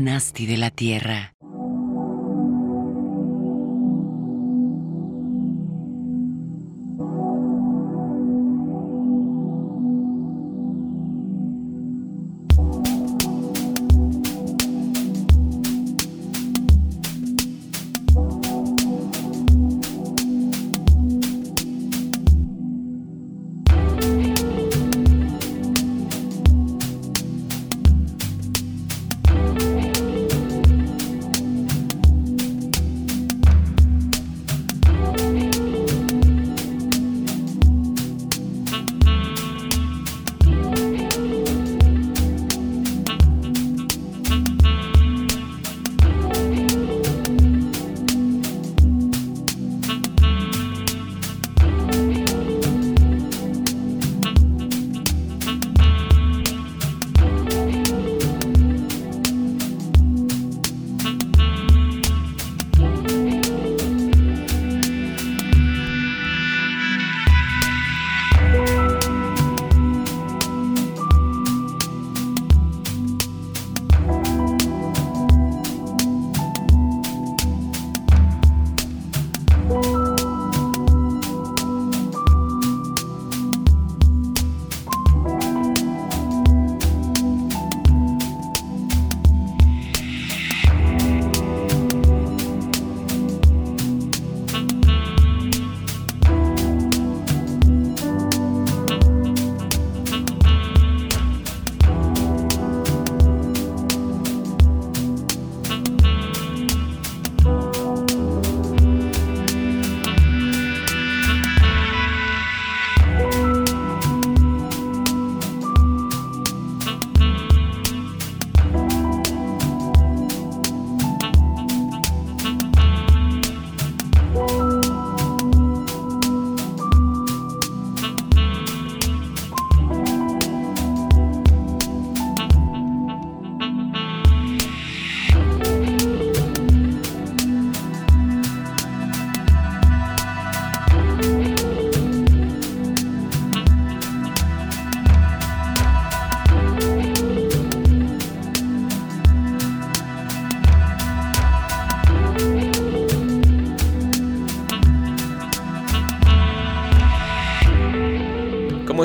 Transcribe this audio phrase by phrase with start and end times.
[0.00, 1.37] Nasty de la Tierra.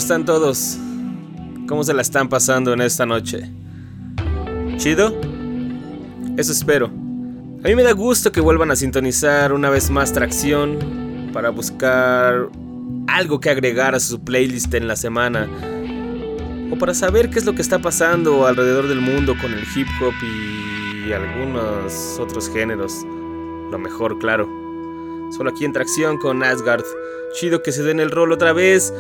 [0.04, 0.78] Están todos?
[1.66, 3.50] ¿Cómo se la están pasando en esta noche?
[4.76, 5.18] ¿Chido?
[6.36, 6.88] Eso espero.
[6.88, 12.50] A mí me da gusto que vuelvan a sintonizar una vez más Tracción para buscar
[13.08, 15.48] algo que agregar a su playlist en la semana.
[16.70, 19.88] O para saber qué es lo que está pasando alrededor del mundo con el hip
[20.02, 23.06] hop y algunos otros géneros.
[23.72, 24.50] Lo mejor, claro.
[25.32, 26.84] Solo aquí en Tracción con Asgard.
[27.40, 28.94] Chido que se den el rol otra vez.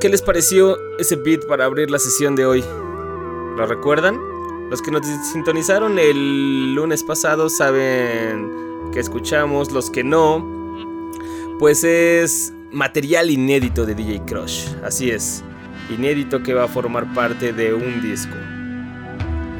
[0.00, 2.64] ¿Qué les pareció ese beat para abrir la sesión de hoy?
[3.54, 4.18] ¿Lo recuerdan?
[4.70, 8.50] Los que nos sintonizaron el lunes pasado saben
[8.94, 11.10] que escuchamos, los que no,
[11.58, 14.68] pues es material inédito de DJ Crush.
[14.82, 15.44] Así es,
[15.90, 18.36] inédito que va a formar parte de un disco.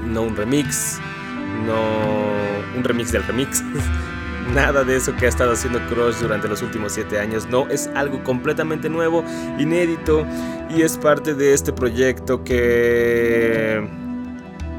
[0.06, 0.98] No un remix,
[1.66, 3.62] no un remix del remix.
[4.50, 7.46] nada de eso que ha estado haciendo Crush durante los últimos 7 años.
[7.48, 9.24] No, es algo completamente nuevo,
[9.58, 10.26] inédito
[10.68, 13.86] y es parte de este proyecto que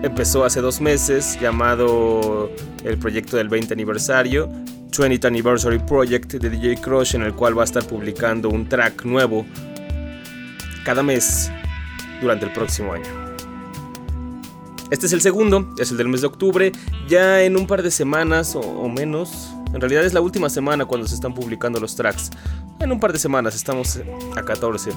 [0.03, 2.51] empezó hace dos meses llamado
[2.83, 4.49] el proyecto del 20 aniversario.
[4.91, 9.05] 20th Anniversary Project de DJ Crush en el cual va a estar publicando un track
[9.05, 9.45] nuevo
[10.83, 11.49] cada mes
[12.21, 13.20] durante el próximo año.
[14.91, 16.73] Este es el segundo, es el del mes de octubre.
[17.07, 21.07] Ya en un par de semanas o, menos, en realidad es la última semana cuando
[21.07, 22.29] se están publicando los tracks.
[22.81, 24.01] En un par de semanas, estamos
[24.35, 24.91] a 14.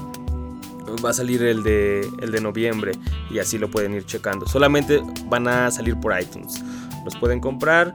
[1.05, 2.93] Va a salir el de, el de noviembre
[3.31, 4.49] y así lo pueden ir checando.
[4.49, 6.61] Solamente van a salir por iTunes.
[7.05, 7.93] Los pueden comprar.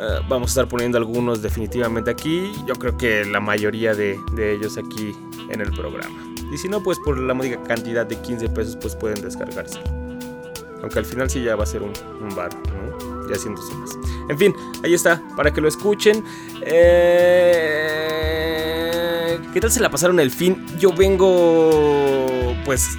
[0.00, 2.50] Eh, vamos a estar poniendo algunos definitivamente aquí.
[2.66, 5.12] Yo creo que la mayoría de, de, ellos aquí
[5.50, 6.34] en el programa.
[6.52, 9.78] Y si no, pues por la módica cantidad de 15 pesos, pues pueden descargarse.
[10.82, 11.92] Aunque al final sí ya va a ser un,
[12.34, 13.28] bar, ¿no?
[13.28, 13.98] ya haciendo sumas.
[14.28, 14.54] En fin,
[14.84, 16.24] ahí está, para que lo escuchen.
[16.62, 17.88] Eh,
[19.52, 20.64] ¿Qué tal se la pasaron el fin?
[20.78, 22.96] Yo vengo, pues,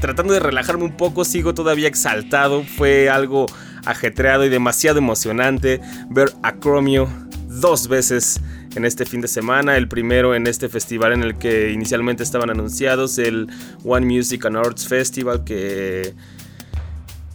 [0.00, 2.62] tratando de relajarme un poco, sigo todavía exaltado.
[2.64, 3.46] Fue algo
[3.84, 7.08] ajetreado y demasiado emocionante ver a Chromio
[7.48, 8.40] dos veces
[8.74, 9.76] en este fin de semana.
[9.76, 13.48] El primero en este festival en el que inicialmente estaban anunciados, el
[13.84, 16.14] One Music and Arts Festival, que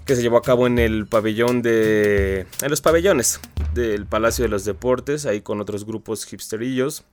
[0.05, 2.45] que se llevó a cabo en el pabellón de...
[2.61, 3.39] en los pabellones
[3.73, 7.03] del Palacio de los Deportes, ahí con otros grupos hipsterillos.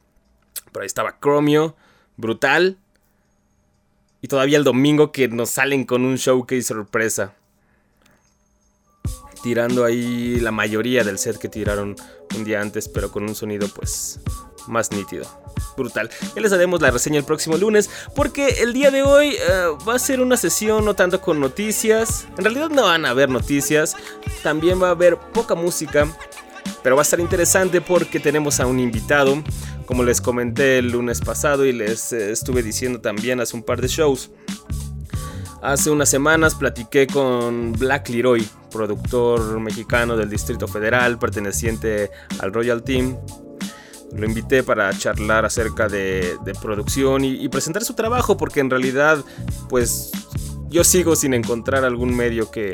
[0.72, 1.76] Por ahí estaba Chromio,
[2.16, 2.78] brutal.
[4.20, 7.34] Y todavía el domingo que nos salen con un showcase sorpresa.
[9.42, 11.94] Tirando ahí la mayoría del set que tiraron
[12.36, 14.20] un día antes, pero con un sonido pues
[14.68, 15.26] más nítido.
[15.76, 16.10] Brutal.
[16.34, 19.38] Ya les haremos la reseña el próximo lunes, porque el día de hoy eh,
[19.86, 22.26] va a ser una sesión no tanto con noticias.
[22.36, 23.96] En realidad no van a haber noticias,
[24.42, 26.08] también va a haber poca música,
[26.82, 29.42] pero va a estar interesante porque tenemos a un invitado,
[29.86, 33.80] como les comenté el lunes pasado y les eh, estuve diciendo también hace un par
[33.80, 34.30] de shows.
[35.60, 42.84] Hace unas semanas platiqué con Black Leroy, productor mexicano del Distrito Federal, perteneciente al Royal
[42.84, 43.16] Team.
[44.12, 49.18] Lo invité para charlar acerca de, producción y, presentar su trabajo, porque en realidad,
[49.68, 50.12] pues
[50.68, 52.72] yo sigo sin encontrar algún medio que,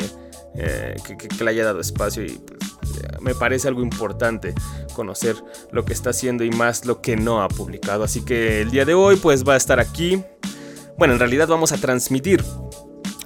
[0.56, 0.94] eh,
[1.40, 2.60] le haya dado espacio y pues,
[3.20, 4.54] me parece algo importante
[4.94, 5.36] conocer
[5.72, 8.04] lo que está haciendo y más lo que no ha publicado.
[8.04, 10.22] Así que el día de hoy, pues va a estar aquí.
[10.96, 12.44] Bueno, en realidad vamos a transmitir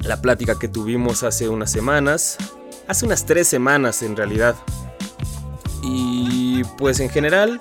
[0.00, 2.38] la plática que tuvimos hace unas semanas,
[2.86, 4.56] hace unas tres semanas en realidad.
[5.82, 7.58] Y pues en general,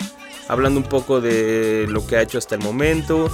[0.48, 3.30] hablando un poco de lo que ha hecho hasta el momento,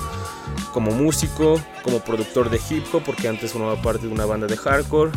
[0.74, 4.58] como músico, como productor de hip hop, porque antes formaba parte de una banda de
[4.58, 5.12] hardcore.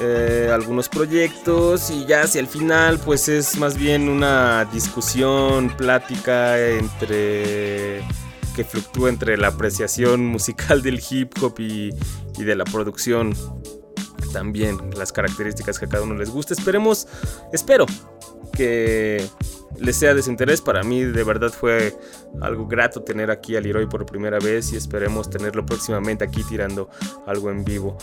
[0.00, 6.58] Eh, algunos proyectos y ya hacia el final pues es más bien una discusión, plática
[6.58, 8.02] entre
[8.56, 11.90] que fluctúa entre la apreciación musical del hip hop y,
[12.38, 13.34] de la producción
[14.32, 16.54] también las características que a cada uno les gusta.
[16.54, 17.06] Esperemos,
[17.52, 17.84] espero
[18.52, 19.26] que
[19.78, 20.62] les sea de su interés.
[20.62, 21.94] Para mí de verdad fue
[22.40, 26.88] algo grato tener aquí a Leroy por primera vez y esperemos tenerlo próximamente aquí tirando
[27.26, 27.98] algo en vivo.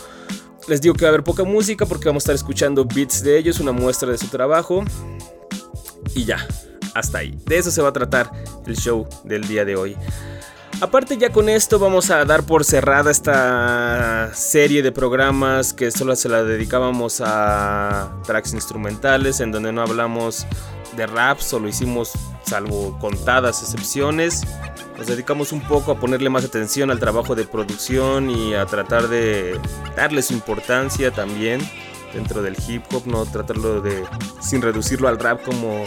[0.68, 3.38] Les digo que va a haber poca música porque vamos a estar escuchando beats de
[3.38, 4.84] ellos, una muestra de su trabajo.
[6.14, 6.46] Y ya,
[6.94, 7.38] hasta ahí.
[7.46, 8.30] De eso se va a tratar
[8.66, 9.96] el show del día de hoy.
[10.80, 16.16] Aparte ya con esto vamos a dar por cerrada esta serie de programas que solo
[16.16, 20.46] se la dedicábamos a tracks instrumentales en donde no hablamos
[20.96, 22.12] de rap, solo hicimos
[22.44, 24.42] salvo contadas excepciones.
[24.98, 29.08] Nos dedicamos un poco a ponerle más atención al trabajo de producción y a tratar
[29.08, 29.58] de
[29.96, 31.60] darle su importancia también
[32.12, 34.04] dentro del hip hop, no tratarlo de
[34.40, 35.84] sin reducirlo al rap como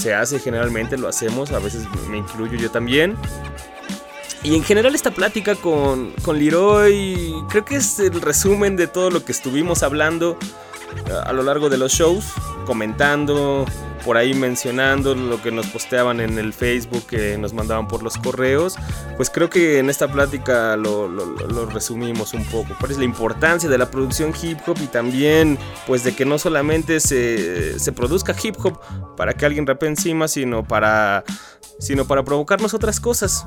[0.00, 3.16] se hace generalmente, lo hacemos, a veces me incluyo yo también.
[4.42, 9.10] Y en general esta plática con, con Leroy creo que es el resumen de todo
[9.10, 10.38] lo que estuvimos hablando
[11.06, 12.24] eh, a lo largo de los shows,
[12.64, 13.66] comentando,
[14.04, 18.16] por ahí mencionando lo que nos posteaban en el Facebook, que nos mandaban por los
[18.16, 18.76] correos,
[19.16, 22.74] pues creo que en esta plática lo, lo, resumimos un poco.
[22.78, 26.38] ¿Cuál es la importancia de la producción hip hop y también pues de que no
[26.38, 28.80] solamente se, se produzca hip hop
[29.16, 31.24] para que alguien rape encima, sino para
[31.78, 33.46] sino para provocarnos otras cosas.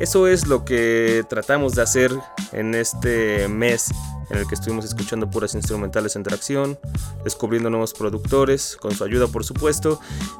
[0.00, 2.10] Eso es lo que tratamos de hacer
[2.52, 3.90] en este mes
[4.30, 6.78] en el que estuvimos escuchando puras instrumentales en tracción,
[7.24, 9.77] descubriendo nuevos productores, con su ayuda por supuesto,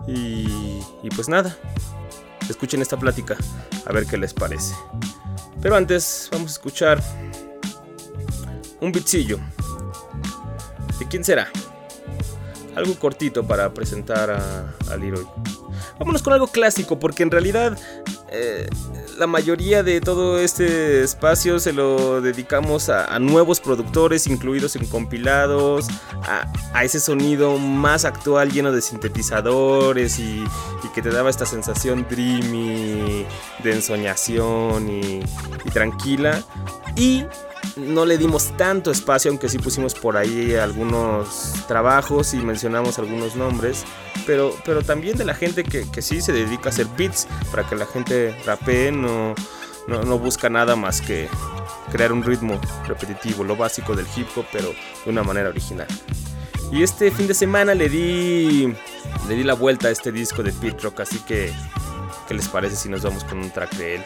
[0.06, 0.80] y,
[1.14, 1.56] pues nada,
[2.48, 3.36] escuchen esta plática,
[3.86, 4.74] a ver qué les parece.
[5.60, 7.02] Pero antes vamos a escuchar
[8.80, 9.38] un bitzillo.
[10.98, 11.48] ¿De quién será?
[12.76, 15.26] Algo cortito para presentar a, a Leroy.
[15.98, 17.76] Vámonos con algo clásico, porque en realidad
[18.30, 18.68] eh,
[19.18, 25.88] la mayoría de todo este espacio se lo dedicamos a, nuevos productores incluidos en compilados,
[26.22, 30.44] a, ese sonido más actual lleno de sintetizadores y,
[30.94, 33.26] que te daba esta sensación dreamy,
[33.62, 35.20] de ensoñación y,
[35.64, 36.42] y tranquila.
[36.96, 37.24] Y
[37.78, 43.36] no le dimos tanto espacio, aunque sí pusimos por ahí algunos trabajos y mencionamos algunos
[43.36, 43.84] nombres,
[44.26, 47.64] pero, pero también de la gente que, que sí se dedica a hacer beats para
[47.68, 49.34] que la gente rapee, no,
[49.88, 51.28] no, busca nada más que
[51.90, 55.86] crear un ritmo repetitivo, lo básico del hip hop, pero de una manera original.
[56.70, 58.74] Y este fin de semana le di,
[59.28, 61.50] le di la vuelta a este disco de Pit Rock, así que,
[62.26, 64.02] ¿qué les parece si nos vamos con un track de él?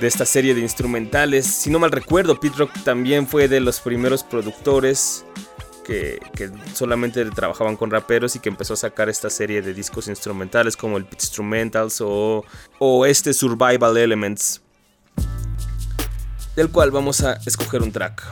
[0.00, 1.46] De esta serie de instrumentales.
[1.46, 5.24] Si no mal recuerdo, Pete Rock también fue de los primeros productores
[5.84, 6.20] que,
[6.72, 10.96] solamente trabajaban con raperos y que empezó a sacar esta serie de discos instrumentales como
[10.96, 12.44] el Pit Instrumentals o,
[12.78, 14.60] o este Survival Elements,
[16.54, 18.22] del cual vamos a escoger un track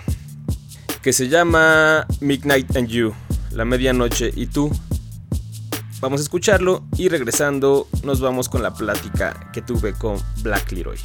[1.03, 3.13] que se llama Midnight and You,
[3.53, 4.71] la medianoche y tú.
[6.01, 10.99] Vamos a escucharlo y regresando nos vamos con la plática que tuve con Black Leroy.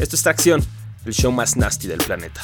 [0.00, 0.64] Esto es Tracción,
[1.04, 2.40] el show más nasty del planeta.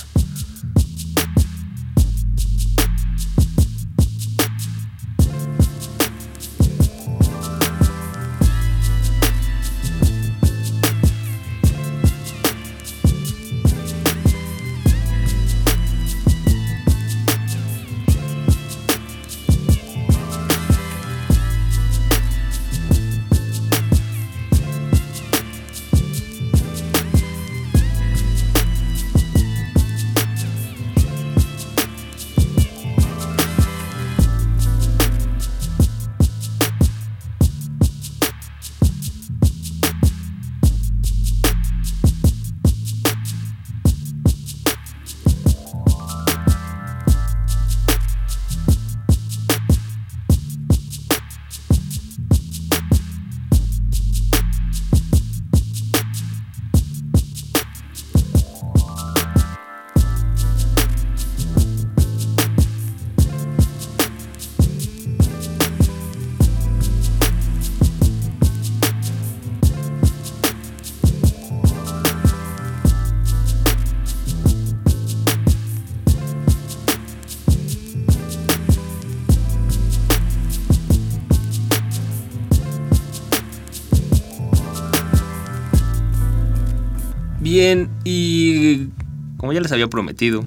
[89.66, 90.44] Les había prometido,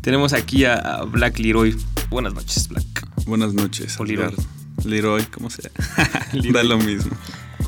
[0.00, 1.76] tenemos aquí a Black Leroy.
[2.08, 3.06] Buenas noches, Black.
[3.26, 4.00] Buenas noches.
[4.00, 4.34] O Leroy.
[4.84, 5.70] Leroy, como sea.
[6.52, 7.12] da lo mismo.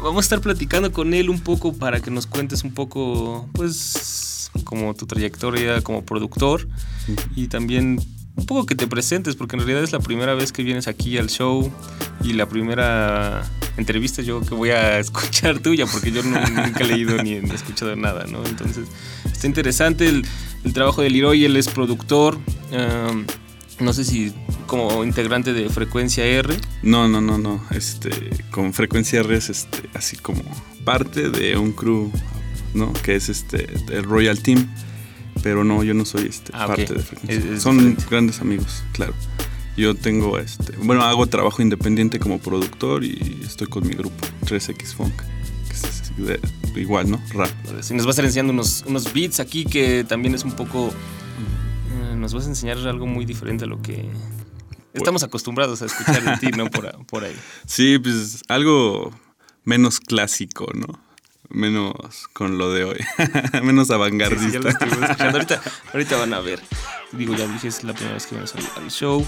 [0.02, 4.50] Vamos a estar platicando con él un poco para que nos cuentes un poco, pues,
[4.64, 6.66] como tu trayectoria como productor
[7.34, 8.00] y también
[8.36, 11.18] un poco que te presentes, porque en realidad es la primera vez que vienes aquí
[11.18, 11.70] al show
[12.22, 13.44] y la primera
[13.76, 17.94] entrevista yo que voy a escuchar tuya, porque yo nunca he leído ni he escuchado
[17.96, 18.44] nada, ¿no?
[18.46, 18.86] Entonces,
[19.30, 20.26] está interesante el,
[20.73, 22.38] trabajo de Leroy, él es productor.
[23.80, 24.32] no sé si
[24.66, 26.56] como integrante de Frecuencia R.
[26.82, 27.62] No, no, no, no.
[27.70, 28.11] Este,
[28.50, 30.42] con Frecuencia R es este, así como
[30.85, 32.11] parte de un crew,
[32.75, 32.92] ¿no?
[32.92, 34.68] Que es este, el Royal Team
[35.46, 37.61] pero no, yo no soy este, ah, parte de frecuencia.
[37.61, 39.14] Son grandes amigos, claro.
[39.76, 44.94] Yo tengo, este, bueno, hago trabajo independiente como productor y estoy con mi grupo, 3X
[44.94, 45.14] Funk.
[45.68, 46.12] Que es
[46.78, 47.21] igual, ¿no?
[47.33, 47.50] Rap.
[47.80, 50.88] Si nos vas a estar enseñando unos, unos beats aquí que también es un poco...
[50.88, 54.09] Eh, nos vas a enseñar algo muy diferente a lo que
[54.92, 56.71] estamos acostumbrados a escuchar de ti, ¿no?
[56.71, 57.37] Por, por ahí.
[57.66, 59.12] Sí, pues algo
[59.64, 61.06] menos clásico, ¿no?
[61.49, 62.99] menos con lo de hoy,
[63.62, 64.68] menos avangardista.
[65.92, 66.61] ahorita, van a ver.
[67.12, 69.26] Digo, ya dije, es la primera vez que vamos al show.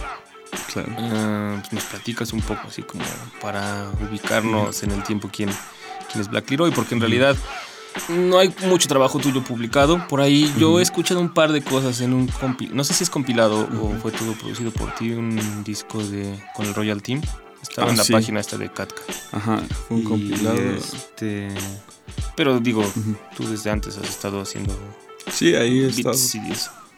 [0.73, 0.95] Claro.
[0.99, 3.05] Ah, pues nos platicas un poco así como
[3.40, 5.50] para ubicarnos en el tiempo quién,
[6.10, 7.36] quién es Black Leroy, porque en realidad
[8.08, 10.06] no hay mucho trabajo tuyo publicado.
[10.08, 12.76] Por ahí yo he escuchado un par de cosas en un compilado.
[12.76, 16.66] No sé si es compilado o fue todo producido por ti, un disco de con
[16.66, 17.22] el Royal Team.
[17.62, 19.02] Estaba ah, en la página esta de Katka.
[19.32, 20.56] Ajá, fue un compilado.
[20.56, 21.48] Este,
[22.36, 22.84] pero digo,
[23.36, 24.76] tú desde antes has estado haciendo.
[25.30, 26.16] Sí, ahí he estado.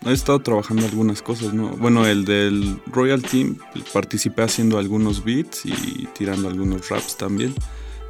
[0.07, 1.69] He estado trabajando algunas cosas, ¿no?
[1.71, 3.59] Bueno, el del Royal Team
[3.93, 7.55] participé haciendo algunos beats y tirando algunos raps también.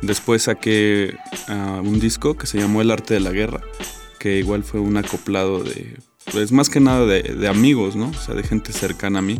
[0.03, 1.17] Después saqué
[1.49, 3.61] ah, un disco que se llamó El Arte de la Guerra,
[4.19, 5.99] que igual fue un acoplado de,
[6.33, 8.09] pues más que nada de, de amigos, ¿no?
[8.09, 9.39] O sea, de gente cercana a mí.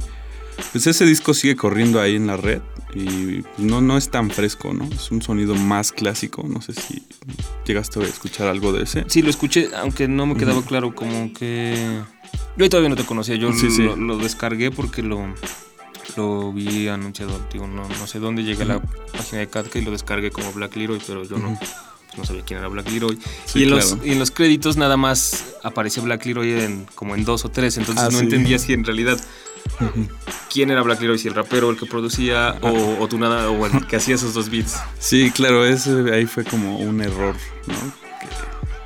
[0.73, 2.61] Pues ese disco sigue corriendo ahí en la red
[2.95, 4.85] y no, no es tan fresco, ¿no?
[4.85, 6.45] Es un sonido más clásico.
[6.47, 7.03] No sé si
[7.65, 9.05] llegaste a escuchar algo de ese.
[9.09, 12.01] Sí, lo escuché, aunque no me quedaba claro como que...
[12.57, 13.51] Yo todavía no te conocía, yo
[13.97, 15.35] lo, descargué porque lo,
[16.17, 19.83] lo vi anunciado, digo, no, no sé dónde llegué a la página de Katka y
[19.83, 21.59] lo descargué como Black Leroy, pero yo no,
[22.17, 23.19] no sabía quién era Black Leroy.
[23.55, 27.25] y, en los, y, en los, créditos nada más aparecía Black Leroy en, como en
[27.25, 29.21] dos o tres, entonces ah, no entendía si en realidad
[30.53, 33.87] quién era Black Leroy, si el rapero, el que producía o, tú nada, o el
[33.87, 34.77] que hacía esos dos beats.
[34.99, 37.37] Sí, claro, ese ahí fue como un error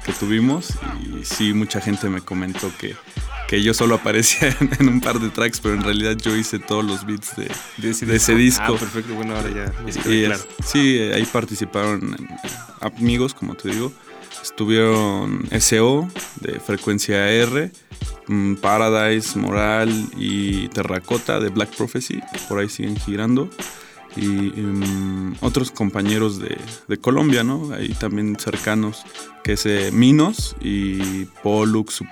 [0.04, 2.94] que, tuvimos y sí, mucha gente me comentó que,
[3.54, 6.84] que yo solo aparecía en, un par de tracks, pero en realidad yo hice todos
[6.84, 7.49] los beats de,
[8.16, 8.64] ese, disco.
[8.66, 9.73] Ah, perfecto, bueno, ahora ya.
[10.64, 12.16] Sí, ahí participaron
[12.80, 13.92] amigos, como te digo.
[14.42, 16.08] Estuvieron SO
[16.40, 17.70] de frecuencia R,
[18.26, 23.49] mm, Paradise, Moral y Terracota de Black Prophecy, por ahí siguen girando.
[24.16, 26.56] Y mm, otros compañeros de,
[26.99, 27.73] Colombia, ¿no?
[27.73, 29.02] Ahí también cercanos,
[29.42, 32.02] que es eh, Minos y Pollux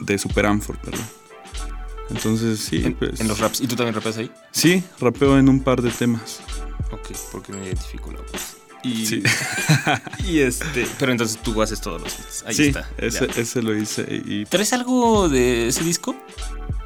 [0.00, 1.06] de Super Amfort, ¿verdad?
[2.10, 2.82] Entonces, sí.
[2.84, 3.60] En, pues, en, los raps.
[3.60, 4.30] ¿Y tú también rapeas ahí?
[4.50, 6.40] Sí, rapeo en un par de temas.
[6.90, 8.56] Ok, porque me identifico la voz.
[8.82, 9.22] Y, sí.
[10.24, 12.44] y este, pero entonces tú haces todos los beats.
[12.46, 12.88] Ahí sí, está.
[12.96, 14.22] Ese, ese, lo hice.
[14.24, 16.14] Y, ¿Traes algo de ese disco?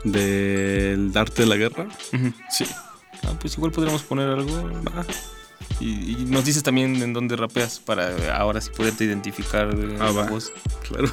[0.05, 1.89] ¿Del arte de la guerra?
[2.51, 2.65] Sí.
[3.25, 4.71] Ah, pues igual podríamos poner algo.
[5.81, 10.27] Y, nos dices también en dónde rapeas para ahora sí poderte identificar ah, va.
[10.27, 10.53] voz.
[10.89, 11.11] Claro.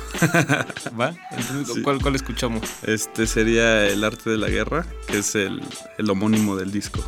[0.99, 1.15] ¿Va?
[1.31, 2.63] Entonces, ¿cuál, ¿cuál, escuchamos?
[2.83, 5.61] Este sería El Arte de la Guerra, que es el,
[5.97, 7.03] el homónimo del disco.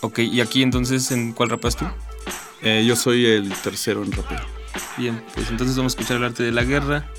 [0.00, 1.86] Ok, y aquí entonces, ¿en cuál rapeas tú?
[2.62, 4.44] Eh, yo soy el tercero en rapero.
[4.96, 7.10] Bien, pues entonces vamos a escuchar el arte de la guerra.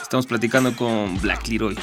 [0.00, 1.78] Estamos platicando con Black Leroy,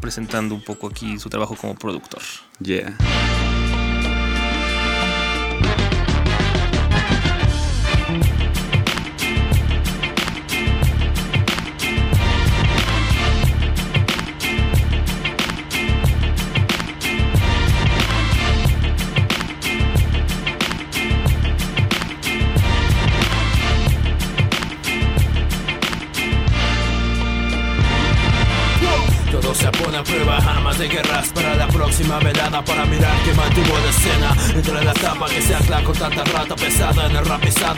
[0.00, 2.22] presentando un poco aquí su trabajo como productor.
[2.60, 2.96] Yeah.
[31.88, 35.96] Próxima velada Para mirar que mantuvo de escena Entre la tapa que se ancla con
[35.96, 37.24] tanta rata pesada En el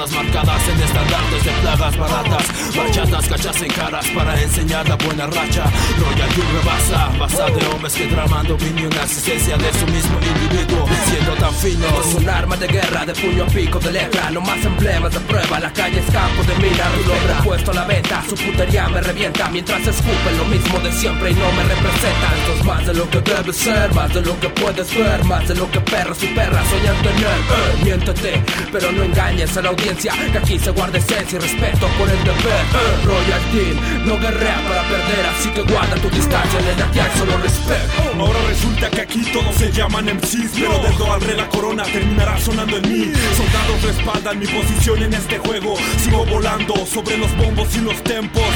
[0.08, 2.76] marcadas en estandartes de plagas baratas.
[2.76, 5.64] Bachatas, cachas en caras para enseñar la buena racha.
[5.98, 10.86] Royal King rebasa, basa de hombres que tramando vino una existencia de su mismo individuo.
[11.06, 14.30] Siendo tan fino, es un arma de guerra, de puño a pico de letra.
[14.30, 16.84] No más emblemas de prueba, la calle es campo de mina.
[17.06, 19.48] Lo puesto a la venta, su putería me revienta.
[19.50, 22.38] Mientras escupen lo mismo de siempre y no me representan.
[22.38, 25.46] Esto es más de lo que debe ser, más de lo que puedes ver, más
[25.46, 27.26] de lo que perros y perras soñan tener.
[27.26, 31.86] Eh, miéntete, pero no engañes a la audiencia, que aquí se guarda esencia y respeto
[31.98, 32.64] por el deber.
[32.80, 37.36] Eh, Royal Team, no guerrea para perder, así que guarda tu distancia, el de solo
[37.42, 37.92] respeto.
[38.18, 41.82] Ahora resulta que aquí todos se llaman MCs, pero del do al re la corona
[41.82, 43.12] terminará sonando en mí.
[43.36, 48.48] Soldados respaldan mi posición en este juego, sigo volando sobre los bombos y los tempos.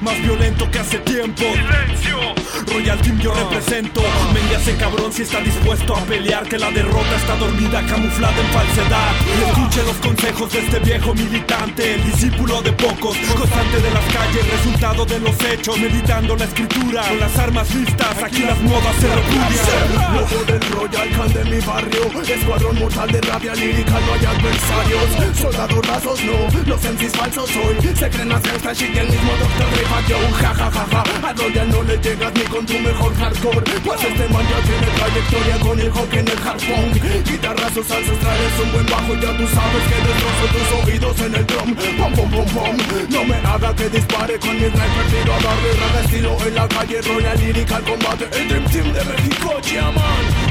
[0.00, 1.44] Más violento que hace tiempo.
[2.72, 4.00] Royal Team yo represento.
[4.32, 6.48] Mendy hace cabrón si está dispuesto a pelear.
[6.48, 9.12] Que la derrota está dormida, camuflada en falsedad.
[9.38, 11.94] Y escuche los consejos de este viejo militante.
[11.94, 15.78] El discípulo de pocos, constante de las calles, resultado de los hechos.
[15.78, 18.22] Meditando la escritura, con las armas listas.
[18.22, 20.14] Aquí las modas se repudian.
[20.14, 22.00] Loco del Royal Can de mi barrio.
[22.26, 25.38] Escuadrón mortal de rabia lírica, no hay adversarios.
[25.38, 26.64] Soldados rasos, no.
[26.66, 27.76] Los MCs falsos hoy.
[27.94, 30.32] Se creen gangsta shit que el mismo Doctor Joe.
[30.40, 30.70] Ja, ja.
[31.22, 33.60] A Royal no le llegas ni con tu mejor hardcore.
[33.84, 38.52] Pues este man ya tiene trayectoria con el hockey en el hard punk Guitarrazos ancestrales,
[38.62, 41.74] un buen bajo Ya tú sabes que destrozo tus oídos en el drum.
[41.98, 42.76] Pom, pom, pom, pom.
[43.10, 46.68] No me haga que dispare con mi sniper Tiro a darle raga estilo en la
[46.68, 48.28] calle Royal lírica al combate.
[48.32, 50.49] El Dream Team de México, yeah man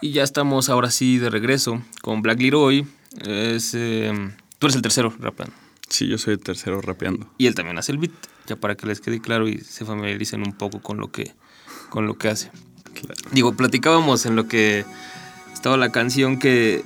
[0.00, 2.86] Y ya estamos ahora sí de regreso con Black Leroy.
[3.24, 4.12] Es, eh,
[4.58, 5.54] tú eres el tercero rapeando.
[5.88, 7.26] Sí, yo soy el tercero rapeando.
[7.38, 8.12] Y él también hace el beat,
[8.46, 11.32] ya para que les quede claro y se familiaricen un poco con lo que,
[11.88, 12.50] con lo que hace.
[13.32, 14.84] Digo, platicábamos en lo que
[15.52, 16.84] estaba la canción que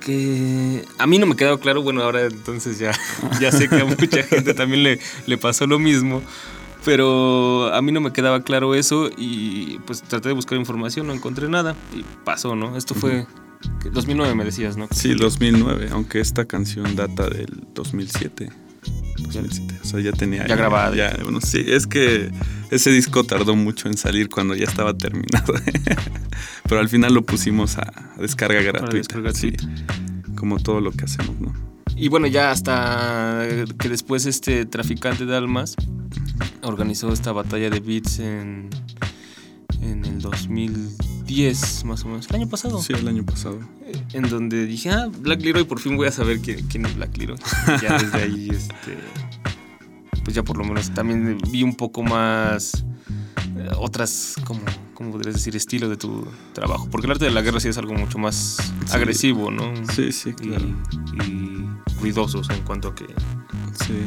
[0.00, 2.92] que a mí no me quedaba claro, bueno, ahora entonces ya,
[3.40, 6.22] ya sé que a mucha gente también le, le pasó lo mismo,
[6.84, 11.12] pero a mí no me quedaba claro eso y pues traté de buscar información, no
[11.12, 12.76] encontré nada y pasó, ¿no?
[12.76, 13.26] Esto fue
[13.92, 14.88] 2009 me decías, ¿no?
[14.90, 18.50] Sí, 2009, aunque esta canción data del 2007.
[19.18, 19.78] 2007.
[19.82, 20.46] O sea, ya tenía.
[20.46, 20.94] Ya grabada.
[20.96, 22.30] Ya, bueno, sí, es que
[22.70, 25.54] ese disco tardó mucho en salir cuando ya estaba terminado.
[26.68, 29.32] Pero al final lo pusimos a descarga gratuita.
[29.34, 29.52] sí,
[30.34, 31.52] como todo lo que hacemos, ¿no?
[31.94, 33.46] Y bueno, ya hasta
[33.78, 35.76] que después este traficante de almas
[36.62, 38.70] organizó esta batalla de beats en,
[39.80, 42.28] en el 2010, más o menos.
[42.28, 42.80] El año pasado.
[42.80, 43.58] Sí, el año pasado.
[43.84, 46.94] Eh, en donde dije, ah, Black Leroy, por fin voy a saber quién, quién es
[46.96, 47.38] Black Leroy.
[47.82, 48.98] ya desde ahí, este.
[50.24, 52.84] Pues ya por lo menos también vi un poco más.
[53.56, 54.60] Eh, otras, como,
[54.94, 55.56] ¿cómo podrías decir?
[55.56, 56.88] Estilo de tu trabajo.
[56.90, 59.72] Porque el arte de la guerra sí es algo mucho más agresivo, ¿no?
[59.92, 60.64] Sí, sí, claro.
[61.26, 61.68] Y, y
[62.00, 63.06] ruidosos en cuanto a que.
[63.84, 64.06] Sí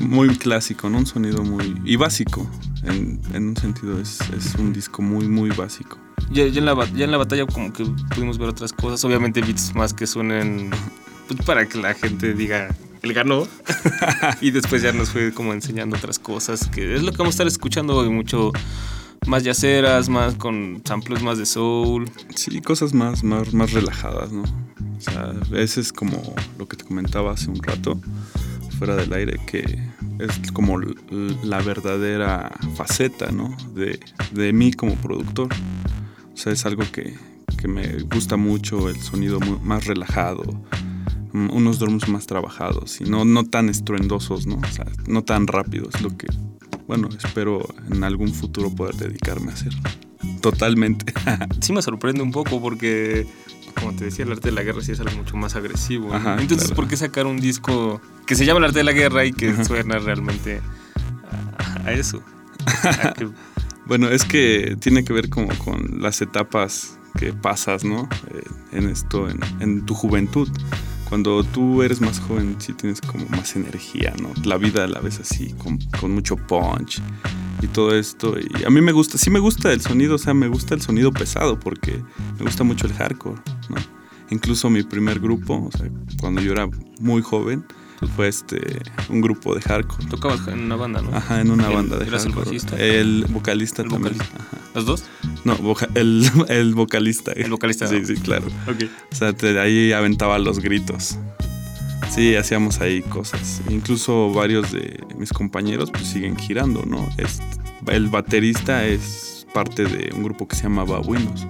[0.00, 0.98] muy clásico, ¿no?
[0.98, 1.80] Un sonido muy...
[1.84, 2.48] y básico,
[2.84, 4.20] en, un sentido es,
[4.58, 5.98] un disco muy, muy básico.
[6.30, 7.84] Ya, en la, ya en la batalla como que
[8.14, 10.70] pudimos ver otras cosas, obviamente beats más que suenen
[11.28, 13.46] pues, para que la gente diga, él ganó.
[14.40, 17.36] y después ya nos fue como enseñando otras cosas, que es lo que vamos a
[17.36, 18.52] estar escuchando hoy mucho
[19.26, 22.10] más yaceras, más con samples más de soul.
[22.34, 24.42] Sí, cosas más, más, más relajadas, ¿no?
[24.42, 28.00] O sea, a veces como lo que te comentaba hace un rato,
[28.80, 29.78] fuera del aire que
[30.18, 33.54] es como la verdadera faceta ¿no?
[33.74, 34.00] de,
[34.32, 35.48] de, mí como productor.
[36.32, 37.14] O sea, es algo que,
[37.58, 40.44] que me gusta mucho, el sonido más relajado,
[41.34, 44.56] unos drums más trabajados y no, no tan estruendosos, ¿no?
[44.56, 46.28] O sea, no tan rápidos, lo que,
[46.88, 49.74] bueno, espero en algún futuro poder dedicarme a hacer.
[50.40, 51.12] Totalmente.
[51.60, 53.26] sí me sorprende un poco porque
[53.74, 56.14] como te decía, el arte de la guerra sí es algo mucho más agresivo.
[56.38, 59.32] Entonces, ¿por qué sacar un disco que se llama el arte de la guerra y
[59.32, 60.60] que suena realmente
[61.84, 62.22] a, eso?
[63.86, 68.08] bueno, es que tiene que ver como con las etapas que pasas, ¿no?
[68.32, 70.48] Eh, en esto, en, tu juventud.
[71.08, 74.30] Cuando tú eres más joven, sí tienes como más energía, ¿no?
[74.44, 77.02] La vida la ves así, con, con mucho punch
[77.62, 78.36] y todo esto.
[78.38, 80.82] Y a mí me gusta, sí me gusta el sonido, o sea, me gusta el
[80.82, 82.02] sonido pesado porque
[82.38, 83.76] me gusta mucho el hardcore, ¿no?
[84.30, 86.68] Incluso mi primer grupo, o sea, cuando yo era
[87.00, 87.64] muy joven,
[88.16, 90.06] fue este un grupo de hardcore.
[90.06, 91.14] Tocabas en una banda, ¿no?
[91.14, 92.42] Ajá, en una banda de ¿Eras hardcore.
[92.42, 92.76] el bajista?
[92.78, 94.14] El vocalista también.
[94.74, 95.04] ¿Los dos?
[95.44, 95.56] No,
[95.94, 97.32] el, el, vocalista.
[97.32, 97.86] El vocalista.
[97.88, 98.46] Sí, sí, claro.
[98.68, 98.84] Ok.
[99.12, 101.18] O sea, ahí aventaba los gritos.
[102.10, 103.62] Sí, hacíamos ahí cosas.
[103.70, 107.08] Incluso varios de mis compañeros pues siguen girando, ¿no?
[107.86, 111.46] el baterista es parte de un grupo que se llamaba Windows,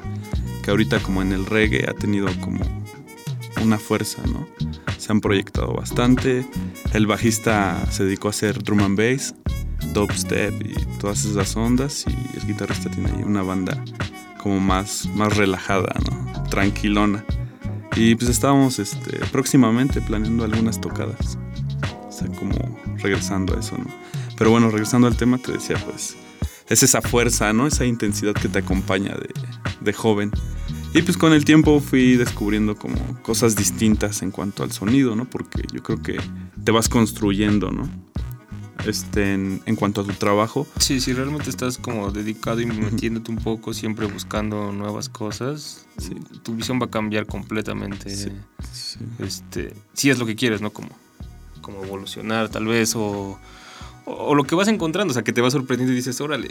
[0.63, 2.61] que ahorita como en el reggae ha tenido como
[3.63, 4.47] una fuerza, ¿no?
[4.99, 6.47] Se han proyectado bastante.
[6.93, 9.35] El bajista se dedicó a hacer drum and bass,
[9.93, 13.83] dubstep y todas esas ondas y el guitarrista tiene ahí una banda
[14.39, 16.43] como más, más relajada, ¿no?
[16.45, 17.25] Tranquilona.
[17.97, 21.39] Y pues estábamos este, próximamente planeando algunas tocadas.
[22.09, 22.55] O sea, como
[22.99, 23.87] regresando a eso, ¿no?
[24.37, 26.17] Pero bueno, regresando al tema, te decía, pues,
[26.69, 27.67] es esa fuerza, ¿no?
[27.67, 29.31] Esa intensidad que te acompaña de,
[29.81, 30.31] de joven.
[30.93, 35.25] Y pues con el tiempo fui descubriendo como cosas distintas en cuanto al sonido, ¿no?
[35.25, 36.19] Porque yo creo que
[36.65, 37.89] te vas construyendo, ¿no?
[38.87, 40.67] Este, en, en cuanto a tu trabajo.
[40.79, 45.87] Sí, si realmente estás como dedicado y metiéndote un poco, siempre buscando nuevas cosas,
[46.43, 48.11] tu visión va a cambiar completamente.
[48.15, 48.31] Sí,
[48.73, 48.99] sí.
[49.19, 50.71] Este, si es lo que quieres, ¿no?
[50.71, 50.89] Como,
[51.61, 53.39] como evolucionar tal vez o,
[54.07, 56.49] o, o lo que vas encontrando, o sea, que te va sorprendiendo y dices, órale,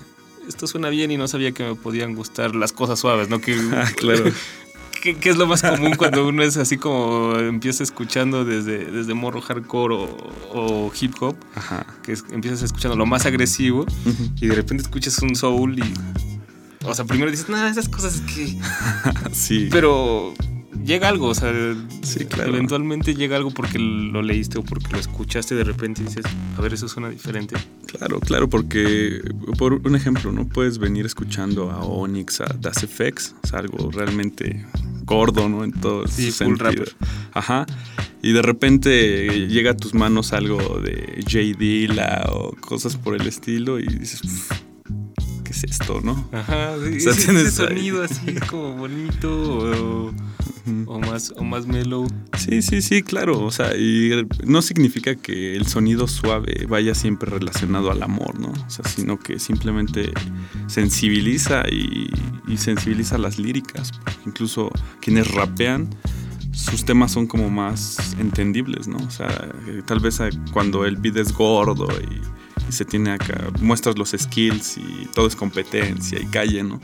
[0.48, 3.40] esto suena bien y no sabía que me podían gustar las cosas suaves, ¿no?
[3.40, 4.26] Que, Ah, claro.
[5.02, 9.42] que es lo más común cuando uno es así como empieza escuchando desde, desde morro
[9.42, 11.86] hardcore o, o hip hop, Ajá.
[12.04, 13.86] que es- empiezas escuchando lo más agresivo
[14.42, 15.94] y de repente escuchas un soul y...
[16.86, 18.58] O sea, primero dices, no, esas cosas es que...
[19.34, 19.68] Sí.
[19.72, 20.34] Pero
[20.86, 21.52] llega algo, o sea,
[22.02, 22.50] Sí, claro.
[22.54, 26.26] eventualmente llega algo porque lo leíste o porque lo escuchaste de repente y dices,
[26.58, 27.56] a ver, eso suena diferente.
[27.88, 29.22] Claro, claro, porque
[29.58, 30.48] por un ejemplo, ¿no?
[30.48, 34.66] Puedes venir escuchando a Onyx, a Das FX, o sea, algo realmente
[35.06, 35.64] gordo, ¿no?
[35.64, 36.96] En todo Sí, full rapper.
[37.34, 37.66] Ajá.
[38.22, 41.58] Y de repente llega a tus manos algo de J.
[41.58, 44.52] Dilla o cosas por el estilo y dices, "Uf,
[45.44, 46.28] ¿qué es esto, no?
[46.34, 50.12] Ajá, sí, O sea, ese- ahí- sonido así como bonito o,
[50.86, 52.08] o más, o más mellow.
[52.38, 53.40] Sí, sí, sí, claro.
[53.42, 58.50] O sea, y no significa que el sonido suave vaya siempre relacionado al amor, ¿no?
[58.50, 60.12] O sea, sino que simplemente
[60.68, 62.10] sensibiliza y,
[62.48, 63.92] y sensibiliza las líricas.
[64.26, 65.90] Incluso quienes rapean,
[66.52, 68.98] sus temas son como más entendibles, ¿no?
[68.98, 73.12] O sea, eh, tal vez eh, cuando el beat es gordo y, y se tiene
[73.12, 76.80] acá, muestras los skills y todo es competencia y calle, ¿no?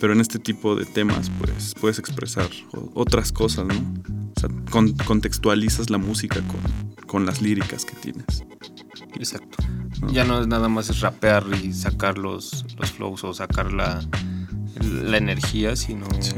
[0.00, 2.48] Pero en este tipo de temas, pues puedes expresar
[2.94, 3.74] otras cosas, ¿no?
[4.36, 8.44] O sea, con- contextualizas la música con, con las líricas que tienes.
[9.14, 9.56] Exacto.
[10.02, 10.12] ¿no?
[10.12, 14.06] Ya no es nada más es rapear y sacar los, los flows o sacar la,
[14.82, 16.34] la energía, sino Sí.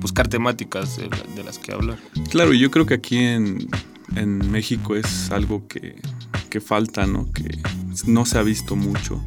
[0.00, 1.98] buscar temáticas de, de las que hablar.
[2.30, 3.68] Claro, y yo creo que aquí en,
[4.16, 6.00] en México es algo que,
[6.48, 7.30] que falta, ¿no?
[7.32, 7.58] Que
[8.06, 9.22] no se ha visto mucho.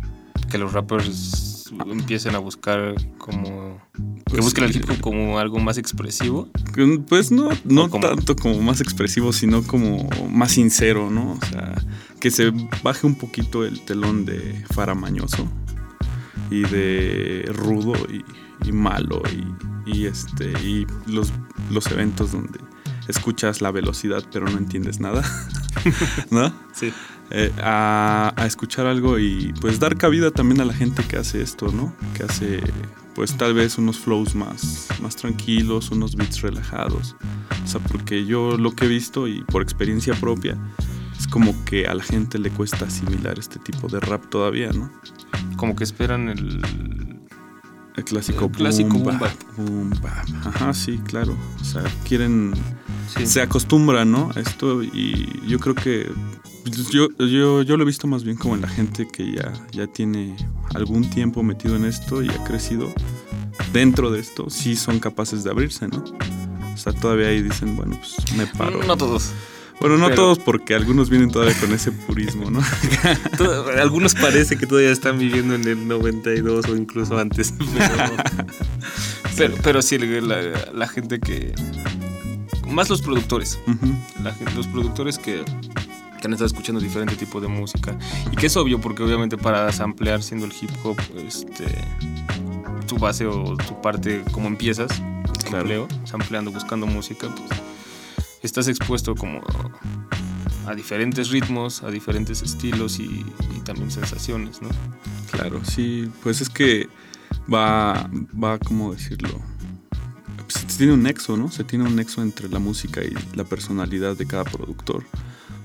[0.49, 1.46] Que los rappers
[1.85, 3.81] empiecen a buscar como...
[3.93, 6.49] Que Pues busquen el hip hop como algo más expresivo.
[7.07, 11.33] Pues no, no tanto como más expresivo, sino como más sincero, ¿no?
[11.33, 11.75] O sea,
[12.19, 12.51] que se
[12.83, 15.47] baje un poquito el telón de faramañoso
[16.49, 18.23] y de rudo y,
[18.67, 19.21] y malo
[19.85, 21.31] y, y este y los,
[21.69, 22.59] los eventos donde
[23.07, 25.23] escuchas la velocidad pero no entiendes nada,
[26.31, 26.53] ¿no?
[26.73, 26.93] Sí.
[27.29, 31.41] Eh, a, a escuchar algo y pues dar cabida también a la gente que hace
[31.41, 31.93] esto, ¿no?
[32.15, 32.61] Que hace
[33.15, 37.15] pues tal vez unos flows más, más tranquilos, unos beats relajados.
[37.63, 40.57] O sea, porque yo lo que he visto y por experiencia propia
[41.19, 44.89] es como que a la gente le cuesta asimilar este tipo de rap todavía, ¿no?
[45.57, 46.61] Como que esperan el...
[47.97, 49.19] El clásico, El clásico boom,
[49.57, 49.91] boom.
[50.45, 51.35] Ajá, sí, claro.
[51.59, 52.53] O sea, quieren
[53.07, 53.25] Sí.
[53.25, 54.29] se acostumbra, ¿no?
[54.35, 56.11] A esto y yo creo que
[56.91, 59.87] yo, yo, yo lo he visto más bien como en la gente que ya, ya
[59.87, 60.35] tiene
[60.75, 62.93] algún tiempo metido en esto y ha crecido
[63.73, 66.03] dentro de esto, sí son capaces de abrirse, ¿no?
[66.73, 68.83] O sea, todavía ahí dicen, bueno, pues me paro.
[68.83, 69.31] No todos.
[69.79, 72.61] Bueno, no pero- todos porque algunos vienen todavía con ese purismo, ¿no?
[73.79, 77.53] Algunos parece que todavía están viviendo en el 92 o incluso antes.
[79.37, 80.41] Pero, pero, pero sí, la,
[80.73, 81.53] la gente que...
[82.67, 83.59] Más los productores.
[84.23, 85.43] La los productores que
[86.27, 87.97] han estado escuchando diferente tipo de música.
[88.31, 91.65] Y que es obvio porque obviamente para samplear siendo el hip hop, este,
[92.85, 95.59] tu base o tu parte, como empiezas, el Claro.
[95.59, 97.61] sampleo, sampleando, buscando música, pues
[98.43, 99.41] estás expuesto como
[100.67, 104.69] a diferentes ritmos, a diferentes estilos y, y también sensaciones, ¿no?
[105.31, 106.87] Claro, sí, pues es que
[107.51, 108.09] va,
[108.41, 109.41] va, ¿cómo decirlo?
[110.35, 111.49] Pues se tiene un nexo, ¿no?
[111.51, 115.03] Se tiene un nexo entre la música y la personalidad de cada productor.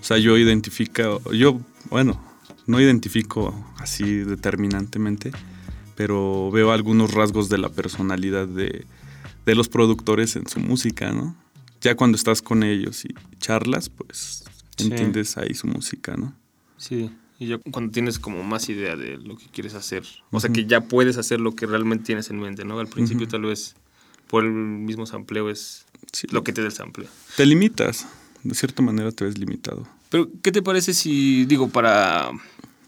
[0.03, 2.21] O sea, yo identifico, yo, bueno,
[2.67, 5.31] no identifico así determinantemente,
[5.95, 8.85] pero veo algunos rasgos de la personalidad de,
[9.47, 11.37] de los productores en su música, ¿no?
[11.81, 14.45] Ya cuando estás con ellos y charlas, pues
[14.77, 14.85] Sí.
[14.89, 16.35] entiendes ahí su música, ¿no?
[16.79, 17.11] Sí.
[17.39, 20.65] Y ya cuando tienes como más idea de lo que quieres hacer, o sea, que
[20.67, 22.81] ya puedes hacer lo que realmente tienes en mente, ¿no?
[22.81, 23.77] Al principio tal vez
[24.27, 25.87] por el mismo sampleo es
[26.33, 27.09] lo que te da el sampleo.
[27.37, 28.09] Te limitas,
[28.43, 29.87] de cierta manera te ves limitado.
[30.11, 32.31] Pero, ¿qué te parece si, digo, para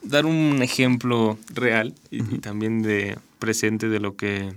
[0.05, 4.55] dar un ejemplo real y, también de presente de lo que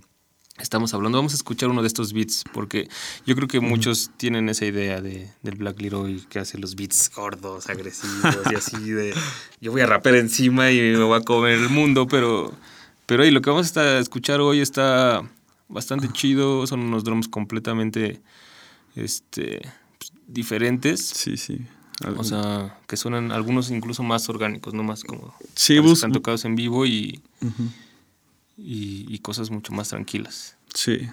[0.60, 1.17] estamos hablando.
[1.17, 2.89] Vamos a escuchar uno de estos beats porque
[3.25, 7.12] yo creo que muchos tienen esa idea de, del Black Leroy que hace los beats
[7.15, 9.13] gordos, agresivos y así de
[9.62, 12.53] yo voy a rapear encima y me voy a comer el mundo, pero
[13.05, 15.21] pero ahí lo que vamos a escuchar hoy está
[15.69, 18.21] bastante chido, son unos drums completamente
[18.95, 19.62] este
[20.27, 21.05] diferentes.
[21.05, 21.65] Sí, sí.
[22.15, 26.55] O sea, que suenan algunos incluso más orgánicos, no más como sí, están tocados en
[26.55, 27.23] vivo y,
[28.55, 30.57] y, cosas mucho más tranquilas.
[30.75, 31.09] Sí,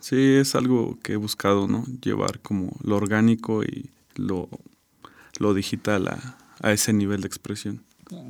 [0.00, 1.86] sí, es algo que he buscado, ¿no?
[2.02, 4.50] Llevar como lo orgánico y lo,
[5.38, 7.82] lo digital a, a ese nivel de expresión.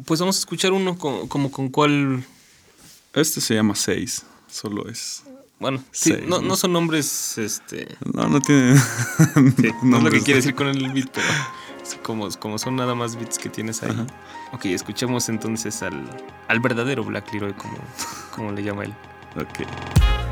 [0.05, 2.25] Pues vamos a escuchar uno como, con cuál...
[3.12, 5.25] Este se llama Seis, solo es...
[5.59, 6.55] Bueno, sí, no, ¿no?
[6.55, 7.97] son nombres, este...
[8.12, 8.75] No, no tiene...
[9.83, 11.27] no es lo que quiere decir con el beat, pero
[12.03, 14.07] como, como son nada más beats que tienes ahí.
[14.53, 16.05] Ok, escuchemos entonces al,
[16.49, 17.79] al verdadero Black Leroy, como,
[18.35, 18.95] como le llama él.
[19.37, 20.26] Ok.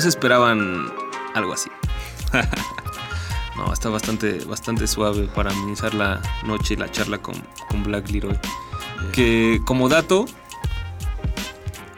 [0.00, 0.90] No se esperaban
[1.34, 1.68] algo así.
[3.56, 7.34] no, está bastante, bastante suave para amenizar la noche y la charla con,
[7.68, 8.38] con Black Leroy.
[9.12, 10.24] Que como dato,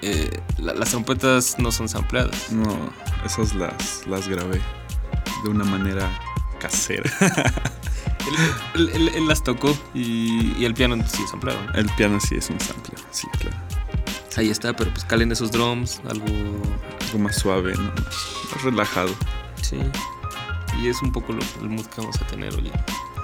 [0.01, 2.51] eh, las trompetas no son sampleadas.
[2.51, 2.77] No,
[3.25, 4.61] esas las, las grabé
[5.45, 6.11] de una manera
[6.59, 7.09] casera.
[8.75, 11.61] él, las tocó y, el piano sí es ampliado.
[11.75, 13.57] El piano sí es un sample, sí, claro.
[14.37, 16.27] Ahí está, pero pues calen esos drums, algo
[17.19, 19.13] más suave, más, relajado.
[19.61, 19.79] Sí.
[20.81, 22.71] Y es un poco el mood que vamos a tener hoy.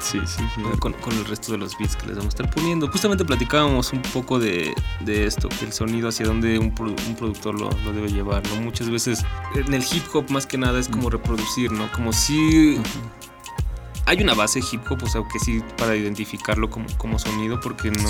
[0.00, 0.62] Sí, sí, sí.
[0.78, 2.88] Con, el resto de los beats que les vamos a estar poniendo.
[2.88, 4.74] Justamente platicábamos un poco de,
[5.06, 8.60] esto, que el sonido hacia dónde un, productor lo, debe llevar, ¿no?
[8.60, 9.24] Muchas veces
[9.54, 11.90] en el hip hop más que nada es como reproducir, ¿no?
[11.92, 12.80] Como si...
[14.06, 17.90] Hay una base hip hop, o sea, que sí para identificarlo como, como sonido, porque
[17.90, 18.08] no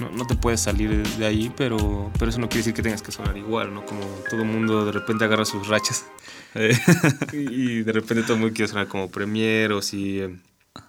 [0.00, 3.02] no, no, te puedes salir de ahí, pero, pero eso no quiere decir que tengas
[3.02, 3.84] que sonar igual, ¿no?
[3.84, 6.06] Como todo mundo de repente agarra sus rachas
[6.54, 6.76] eh,
[7.32, 10.36] y de repente todo el mundo quiere sonar como Premiere o si eh,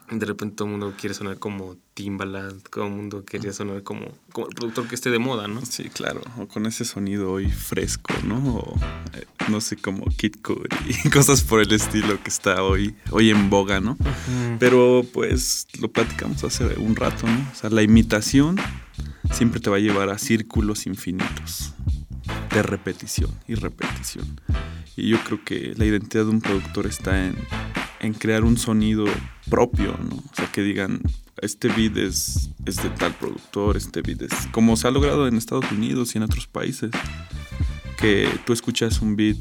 [0.09, 4.07] de repente todo el mundo quiere sonar como Timbaland, todo el mundo quería sonar como,
[4.31, 5.65] como el productor que esté de moda, ¿no?
[5.65, 8.55] Sí, claro, o con ese sonido hoy fresco, ¿no?
[8.55, 8.79] O,
[9.13, 10.67] eh, no sé, como Kid Cudi
[11.05, 13.97] y cosas por el estilo que está hoy, hoy en boga, ¿no?
[14.59, 17.49] Pero pues lo platicamos hace un rato, ¿no?
[17.51, 18.57] O sea, la imitación
[19.31, 21.73] siempre te va a llevar a círculos infinitos
[22.51, 24.39] de repetición y repetición.
[24.95, 27.35] Y yo creo que la identidad de un productor está en,
[28.13, 29.05] crear un sonido
[29.49, 30.15] propio, ¿no?
[30.15, 31.01] O sea, que digan,
[31.41, 34.34] este beat es, es, de tal productor, este beat es...
[34.51, 36.91] Como se ha logrado en Estados Unidos y en otros países.
[37.97, 39.38] que tú escuchas un beat,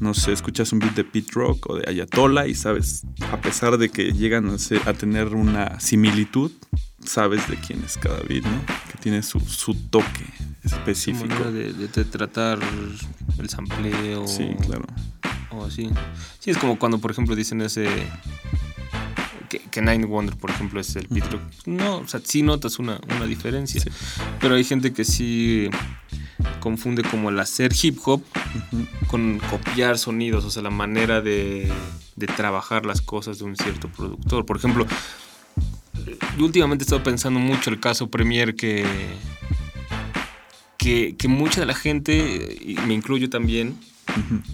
[0.00, 3.78] no sé, escuchas un beat de Pete Rock o de Ayatollah y sabes, a pesar
[3.78, 4.48] de que llegan
[4.86, 6.50] a, tener una similitud,
[7.04, 8.66] sabes de quién es cada beat, ¿no?
[8.90, 9.40] Que tiene su,
[9.90, 10.26] toque
[10.64, 11.50] específico.
[11.50, 12.58] De, de, tratar
[13.38, 14.26] el sampleo.
[14.26, 14.84] Sí, claro.
[15.50, 15.90] O así.
[16.38, 17.88] Sí, es como cuando, por ejemplo, dicen ese
[19.58, 21.26] que, Nine Wonder, por ejemplo, es el beat
[21.66, 23.82] No, o sea, sí notas una, una diferencia.
[24.40, 25.68] Pero hay gente que sí
[26.60, 28.22] confunde como el hacer hip hop
[29.08, 31.70] con copiar sonidos, o sea, la manera de,
[32.16, 34.46] de, trabajar las cosas de un cierto productor.
[34.46, 34.86] Por ejemplo,
[36.38, 38.84] yo últimamente he estado pensando mucho el caso Premier que,
[40.78, 43.78] que, que mucha de la gente, y me incluyo también,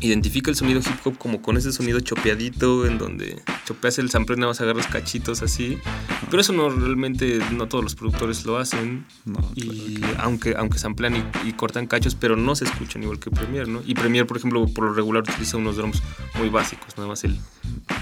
[0.00, 4.36] Identifica el sonido hip hop como con ese sonido chopeadito en donde chopeas el sample
[4.36, 5.78] nada más agarras cachitos así.
[6.30, 9.06] Pero eso no realmente no todos los productores lo hacen.
[9.54, 13.82] y aunque, aunque samplean y, cortan cachos, pero no se escuchan igual que Premiere, ¿no?
[13.84, 16.02] Y Premiere, por ejemplo, por lo regular utiliza unos drums
[16.38, 17.38] muy básicos, nada más el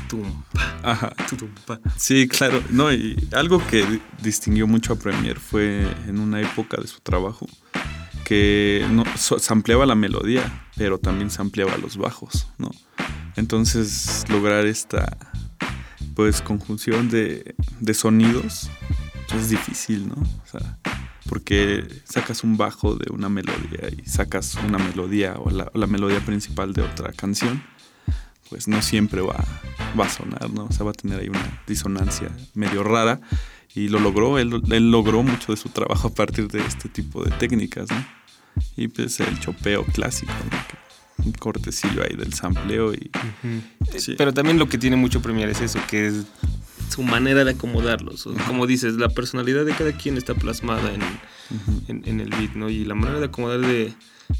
[0.08, 1.12] tumpa, Ajá.
[1.96, 2.62] Sí, claro.
[2.70, 7.46] No, y algo que distinguió mucho a Premiere fue en una época de su trabajo
[8.24, 9.04] que no,
[9.48, 12.70] ampliaba la melodía, pero también se ampliaba los bajos, ¿no?
[13.36, 15.16] Entonces lograr esta
[16.14, 18.70] pues conjunción de, de sonidos
[19.34, 20.14] es difícil, ¿no?
[20.14, 20.78] O sea,
[21.28, 26.20] porque sacas un bajo de una melodía y sacas una melodía o la, la, melodía
[26.20, 27.62] principal de otra canción,
[28.48, 29.44] pues no siempre va,
[29.98, 30.66] va a sonar, ¿no?
[30.66, 33.20] O sea, va a tener ahí una disonancia medio rara
[33.74, 34.50] y lo logró, él,
[34.90, 38.06] logró mucho de su trabajo a partir de este tipo de técnicas, ¿no?
[38.76, 40.84] Y pues el chopeo clásico, ¿no?
[41.24, 43.10] un cortecillo ahí del sampleo y...
[44.18, 46.24] Pero también lo que tiene mucho Premiere es eso, que es
[46.90, 48.28] su manera de acomodarlos.
[48.46, 52.68] Como dices, la personalidad de cada quien está plasmada en, en, el beat, ¿no?
[52.68, 53.94] Y la manera de acomodar de,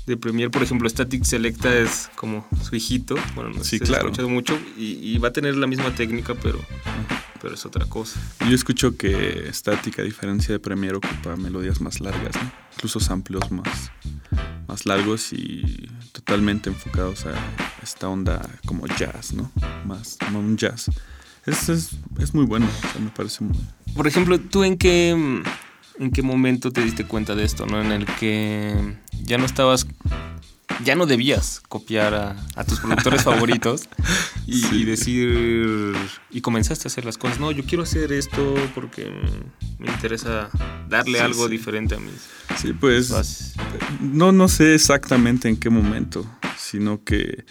[0.07, 3.17] de Premiere, por ejemplo, Static Selecta es como su hijito.
[3.35, 4.07] Bueno, no sí, claro.
[4.07, 6.61] escuchado mucho y, va a tener la misma técnica, pero
[7.41, 8.19] pero es otra cosa.
[8.49, 12.51] Yo escucho que Static, a diferencia de Premiere, ocupa melodías más largas, ¿no?
[12.75, 13.91] incluso samples más,
[14.67, 17.35] más largos y totalmente enfocados a
[17.83, 19.51] esta onda como jazz, ¿no?
[19.87, 20.91] Más como un jazz.
[21.47, 22.67] Es, es, es muy bueno,
[23.03, 23.57] me parece muy...
[23.95, 25.43] Por ejemplo, ¿tú en qué,
[25.99, 27.81] en qué momento te diste cuenta de esto, ¿no?
[27.81, 29.87] En el que ya no estabas
[30.83, 33.89] ya no debías copiar a, tus productores favoritos
[34.47, 35.95] y, decir,
[36.31, 39.13] y comenzaste a hacer las cosas, no, yo quiero hacer esto porque
[39.79, 40.51] me interesa
[40.89, 42.11] darle algo diferente a mí.
[42.57, 43.55] Sí, pues
[44.01, 47.45] no, no sé exactamente en qué momento, sino que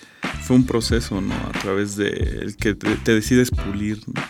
[0.43, 1.33] fue un proceso, ¿no?
[1.33, 2.09] A través de
[2.41, 4.21] el que te, decides pulir, ¿no?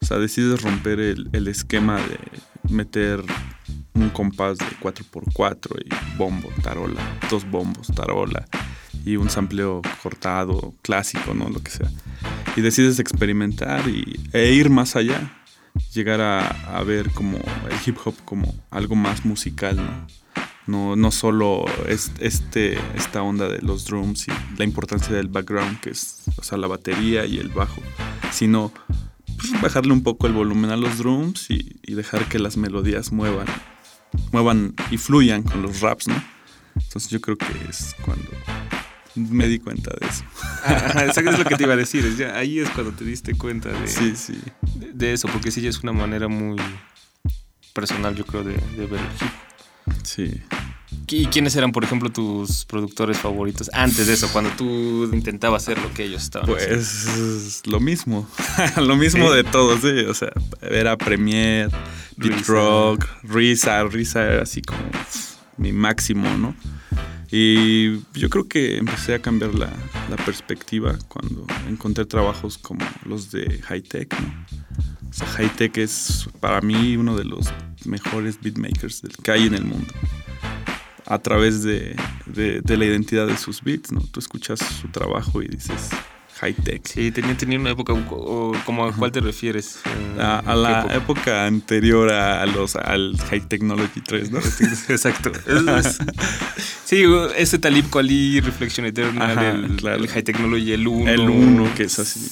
[0.00, 2.18] O sea, decides romper el, el esquema de
[2.68, 3.22] meter
[3.94, 8.46] un compás de 4x4 y bombo, tarola, dos bombos, tarola
[9.04, 11.48] y un sampleo cortado, clásico, ¿no?
[11.48, 11.90] Lo que sea.
[12.56, 15.42] Y decides experimentar y, e ir más allá,
[15.92, 20.06] llegar a, ver como el hip hop como algo más musical, ¿no?
[20.64, 25.80] No, no solo es, este, esta onda de los drums y la importancia del background,
[25.80, 27.82] que es o sea, la batería y el bajo,
[28.30, 28.72] sino
[29.36, 33.48] pues, bajarle un poco el volumen a los drums y dejar que las melodías muevan
[34.30, 36.22] muevan y fluyan con los raps, ¿no?
[36.74, 38.30] Entonces yo creo que es cuando
[39.14, 40.24] me di cuenta de eso.
[41.10, 42.04] eso es lo que te iba a decir.
[42.34, 44.40] ahí es cuando te diste cuenta de, sí, sí.
[44.62, 46.56] de, eso, porque sí ya es una manera muy
[47.72, 50.02] personal, yo creo, de, ver el hip.
[50.02, 50.42] Sí.
[51.08, 55.78] ¿Y quiénes eran, por ejemplo, tus productores favoritos antes de eso, cuando tú intentabas hacer
[55.78, 58.26] lo que ellos estaban pues, lo mismo.
[58.76, 60.06] lo mismo de todos, ¿eh?
[60.06, 60.32] O sea,
[60.62, 61.70] era Premier,
[62.16, 63.84] Beat Rock, Risa.
[63.84, 64.80] Risa era así como
[65.58, 66.54] mi máximo, ¿no?
[67.30, 69.70] Y yo creo que empecé a cambiar la,
[70.08, 74.46] la perspectiva cuando encontré trabajos como los de High Tech, ¿no?
[75.10, 77.52] O sea, High Tech es para mí uno de los
[77.84, 79.92] mejores beatmakers que hay en el mundo
[81.06, 81.96] a través de,
[82.26, 84.00] de, la identidad de sus beats, ¿no?
[84.00, 85.90] Tú escuchas su trabajo y dices
[86.42, 86.86] high tech.
[86.86, 87.94] Sí, tenía, tenía una época,
[88.64, 89.80] como a cuál te refieres?
[90.18, 91.46] A, la época?
[91.46, 94.38] anterior a los, al High Technology 3, ¿no?
[94.88, 95.30] Exacto.
[96.84, 97.04] sí,
[97.36, 101.10] ese Talib Kweli, Reflection Eterna, el, High Technology, el 1.
[101.10, 102.28] El 1, que es así.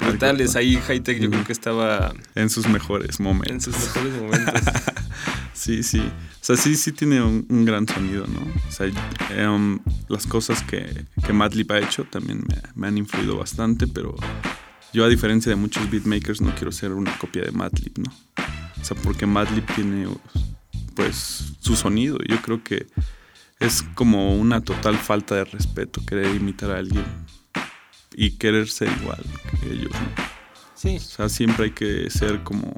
[0.00, 2.12] Brutales, ahí High Tech yo creo que estaba...
[2.34, 3.66] En sus mejores momentos.
[3.66, 4.62] En sus mejores momentos.
[5.68, 6.00] sí, sí.
[6.00, 8.40] O sea, sí, sí tiene un, gran sonido, ¿no?
[8.40, 8.86] O sea,
[9.30, 12.42] em, las cosas que, que Madlib ha hecho también
[12.74, 14.16] me, han influido bastante, pero
[14.94, 18.10] yo a diferencia de muchos beatmakers no quiero ser una copia de Madlib, ¿no?
[18.80, 20.08] O sea, porque Madlib tiene
[20.94, 22.16] pues su sonido.
[22.26, 22.86] Yo creo que
[23.60, 27.04] es como una total falta de respeto querer imitar a alguien
[28.14, 29.22] y querer ser igual
[29.60, 29.92] que ellos.
[29.92, 30.24] ¿no?
[30.74, 30.96] Sí.
[30.96, 32.74] O sea, siempre hay que ser como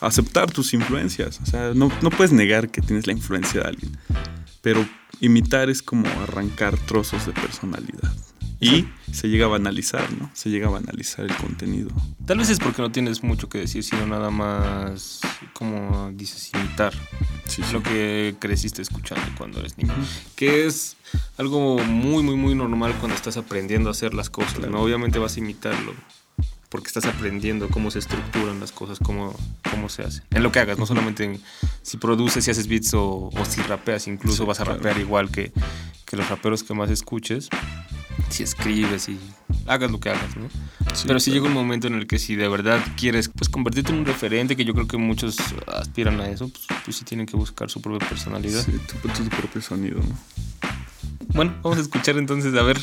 [0.00, 1.40] aceptar tus influencias.
[1.42, 3.96] O sea, no, no puedes negar que tienes la influencia de alguien,
[4.62, 4.86] pero
[5.20, 8.12] imitar es como arrancar trozos de personalidad.
[8.60, 10.32] Y se llega a banalizar, ¿no?
[10.34, 11.90] Se llega a banalizar el contenido.
[12.26, 15.20] Tal vez es porque no tienes mucho que decir, sino nada más,
[15.52, 16.92] como dices, imitar
[17.46, 17.72] Sí, sí.
[17.72, 19.94] lo que creciste escuchando cuando eres niño.
[20.34, 20.96] Que es
[21.36, 24.80] algo muy, muy, muy normal cuando estás aprendiendo a hacer las cosas, ¿no?
[24.82, 25.94] Obviamente vas a imitarlo
[26.68, 29.34] porque estás aprendiendo cómo se estructuran las cosas, cómo,
[29.70, 30.22] cómo se hace.
[30.30, 31.40] En lo que hagas, no solamente en
[31.82, 34.78] si produces, si haces beats o, o si rapeas, incluso Sí, vas a claro.
[34.78, 35.52] rapear igual que,
[36.04, 37.48] que los raperos que más escuches.
[38.30, 39.18] Si escribes y
[39.66, 40.48] hagas lo que hagas, ¿no?
[40.94, 41.44] Sí, Pero sí claro.
[41.44, 44.54] llega un momento en el que si de verdad quieres pues convertirte en un referente,
[44.56, 47.80] que yo creo que muchos aspiran a eso, pues, pues sí tienen que buscar su
[47.80, 48.62] propia personalidad.
[48.64, 50.18] Sí, tu, tu propio sonido, ¿no?
[51.34, 52.78] Bueno, vamos a escuchar entonces a ver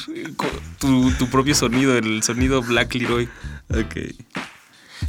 [0.80, 3.28] tu, tu propio sonido, el sonido Black Leroy.
[3.70, 3.96] Ok.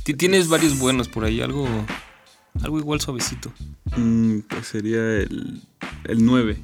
[0.03, 1.69] Ti- Tienes varios buenos por ahí, algo,
[2.63, 3.53] algo igual suavecito.
[3.97, 5.61] Mm, pues sería el,
[6.05, 6.57] el 9.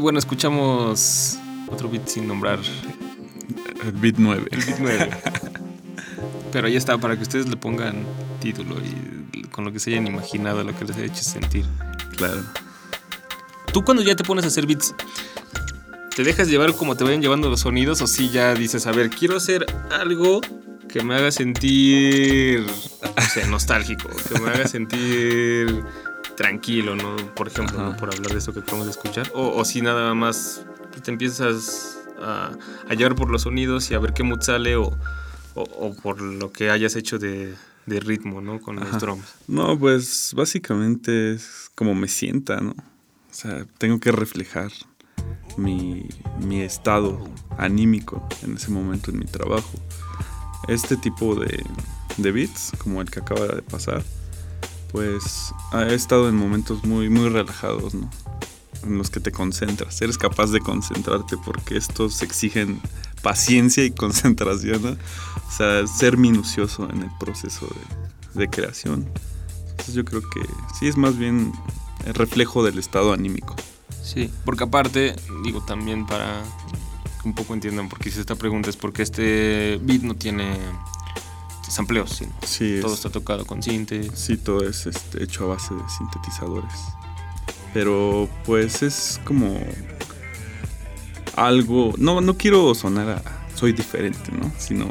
[0.00, 1.38] Bueno, escuchamos
[1.68, 2.58] otro beat sin nombrar,
[3.84, 4.48] El beat 9.
[4.50, 5.10] el beat 9.
[6.52, 8.04] Pero ahí está, para que ustedes le pongan
[8.40, 11.64] título y con lo que se hayan imaginado, lo que les haya hecho sentir.
[12.16, 12.42] Claro.
[13.72, 14.94] Tú cuando ya te pones a hacer beats,
[16.16, 19.10] ¿te dejas llevar como te vayan llevando los sonidos o si ya dices, a ver,
[19.10, 20.40] quiero hacer algo
[20.88, 22.66] que me haga sentir,
[23.16, 25.84] no sé, nostálgico, que me haga sentir
[26.40, 27.16] tranquilo, ¿no?
[27.34, 27.76] Por ejemplo.
[27.82, 27.96] ¿no?
[27.98, 29.30] por hablar de esto que acabamos de escuchar.
[29.34, 30.64] O, o si nada más
[31.04, 32.52] te empiezas a,
[32.88, 34.84] a llevar por los sonidos y a ver qué mood sale o,
[35.54, 38.58] o- o por lo que hayas hecho de, de ritmo, ¿no?
[38.58, 39.26] Con los drums.
[39.48, 42.70] No, pues básicamente es como me sienta, ¿no?
[42.70, 44.70] O sea, tengo que reflejar
[45.58, 46.08] mi,
[46.40, 47.22] mi estado
[47.58, 49.78] anímico en ese momento en mi trabajo.
[50.68, 51.62] Este tipo de,
[52.16, 54.02] de beats, como el que acaba de pasar,
[54.92, 58.10] pues he estado en momentos muy, muy relajados, ¿no?
[58.84, 62.80] En los que te concentras, eres capaz de concentrarte porque estos exigen
[63.22, 64.98] paciencia y concentración.
[65.48, 67.66] O sea, ser minucioso en el proceso
[68.34, 69.06] de, de creación.
[69.70, 70.40] Entonces yo creo que
[70.78, 71.52] sí es más bien
[72.06, 73.56] el reflejo del estado anímico.
[74.02, 75.14] Sí, porque aparte,
[75.44, 76.42] digo también para
[77.22, 80.56] que un poco entiendan por qué hice esta pregunta, es porque este beat no tiene
[81.70, 84.10] sampleos, sino Sí, es- todo está tocado con sinte.
[84.14, 86.72] Sí, todo es este, hecho a base de sintetizadores.
[87.72, 89.58] Pero pues es como
[91.36, 93.22] algo, no, no quiero sonar a
[93.54, 94.50] soy diferente, ¿no?
[94.58, 94.88] Sino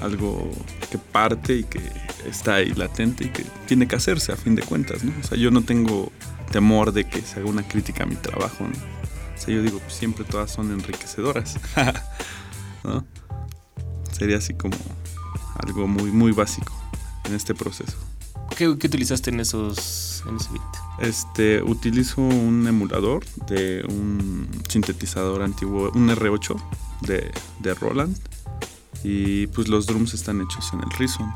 [0.00, 0.50] algo
[0.90, 1.80] que parte y que
[2.28, 5.12] está ahí latente y que tiene que hacerse a fin de cuentas, ¿no?
[5.22, 6.10] O sea, yo no tengo
[6.50, 8.70] temor de que se haga una crítica a mi trabajo, ¿no?
[8.74, 11.58] O sea, yo digo, pues, siempre todas son enriquecedoras.
[12.84, 13.04] ¿No?
[14.12, 14.76] Sería así como
[15.56, 16.72] algo muy, muy básico
[17.24, 17.96] en este proceso.
[18.56, 20.62] ¿Qué, qué utilizaste en esos en ese beat?
[21.00, 26.60] Este, utilizo un emulador de un sintetizador antiguo, un R8
[27.02, 27.30] de,
[27.60, 28.16] de Roland.
[29.02, 31.32] Y pues los drums están hechos en el Reason.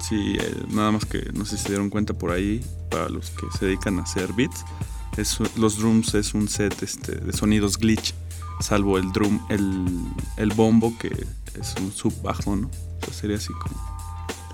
[0.00, 3.30] Sí, eh, nada más que no sé si se dieron cuenta por ahí, para los
[3.30, 4.64] que se dedican a hacer beats,
[5.16, 8.14] es, los drums es un set este, de sonidos glitch,
[8.60, 9.86] salvo el drum, el,
[10.36, 11.26] el bombo que
[11.60, 12.70] es un sub bajo, ¿no?
[13.12, 13.74] Sería así como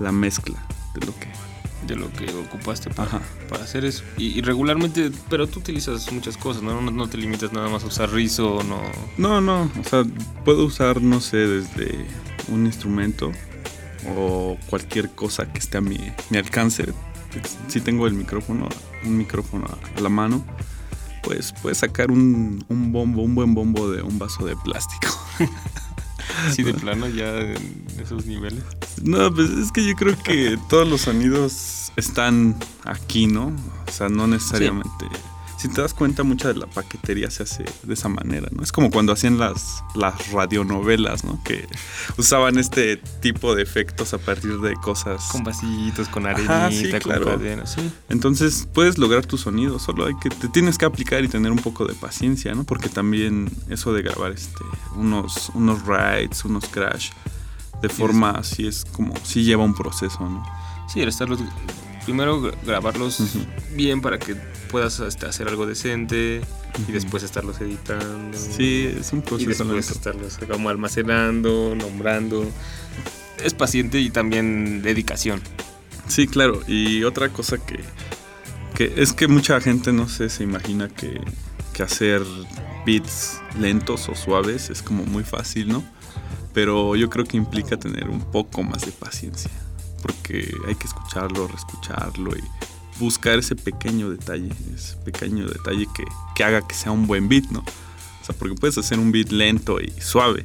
[0.00, 0.56] la mezcla
[0.94, 1.28] de lo que
[1.86, 4.04] De lo que ocupaste para, para hacer eso.
[4.16, 6.80] Y, y regularmente, pero tú utilizas muchas cosas, ¿no?
[6.80, 6.90] ¿no?
[6.90, 8.80] no te limitas nada más a usar rizo, no.
[9.18, 10.04] No, no, o sea,
[10.44, 12.06] puedo usar, no sé, desde
[12.48, 13.32] un instrumento
[14.16, 15.98] o cualquier cosa que esté a mi,
[16.30, 16.86] mi alcance.
[17.68, 18.68] Si tengo el micrófono,
[19.04, 19.66] un micrófono
[19.96, 20.44] a la mano,
[21.22, 25.08] pues puedes sacar un, un bombo, un buen bombo de un vaso de plástico.
[26.46, 28.62] Así de plano, ya en esos niveles.
[29.02, 33.52] No, pues es que yo creo que todos los sonidos están aquí, ¿no?
[33.86, 35.06] O sea, no necesariamente.
[35.64, 38.62] Si te das cuenta, mucha de la paquetería se hace de esa manera, ¿no?
[38.62, 41.42] Es como cuando hacían las, las radionovelas, ¿no?
[41.42, 41.66] Que
[42.18, 45.24] usaban este tipo de efectos a partir de cosas.
[45.32, 47.24] Con vasitos, con arenita, Ajá, sí, con claro.
[47.24, 47.80] cadena, sí.
[48.10, 51.60] Entonces puedes lograr tu sonido, solo hay que te tienes que aplicar y tener un
[51.60, 52.64] poco de paciencia, ¿no?
[52.64, 54.62] Porque también eso de grabar este
[54.96, 57.08] unos unos rides, unos crash
[57.80, 60.44] de forma así es como sí lleva un proceso, ¿no?
[60.88, 61.40] Sí, el estarlos.
[62.04, 63.22] Primero gra- grabarlos
[63.74, 64.36] bien para que
[64.70, 66.42] puedas este, hacer algo decente
[66.88, 68.36] y después estarlos editando.
[68.36, 69.92] Sí, es un Y proceso después lento.
[69.92, 72.44] estarlos como almacenando, nombrando.
[73.42, 75.40] Es paciente y también dedicación.
[76.08, 76.60] Sí, claro.
[76.66, 77.80] Y otra cosa que,
[78.74, 81.20] que es que mucha gente no sé, se imagina que,
[81.72, 82.22] que hacer
[82.84, 85.82] beats lentos o suaves es como muy fácil, ¿no?
[86.52, 89.50] Pero yo creo que implica tener un poco más de paciencia.
[90.04, 92.42] Porque hay que escucharlo, reescucharlo y
[93.00, 97.44] buscar ese pequeño detalle, ese pequeño detalle que, que haga que sea un buen beat,
[97.50, 97.60] ¿no?
[97.60, 100.44] O sea, porque puedes hacer un beat lento y suave,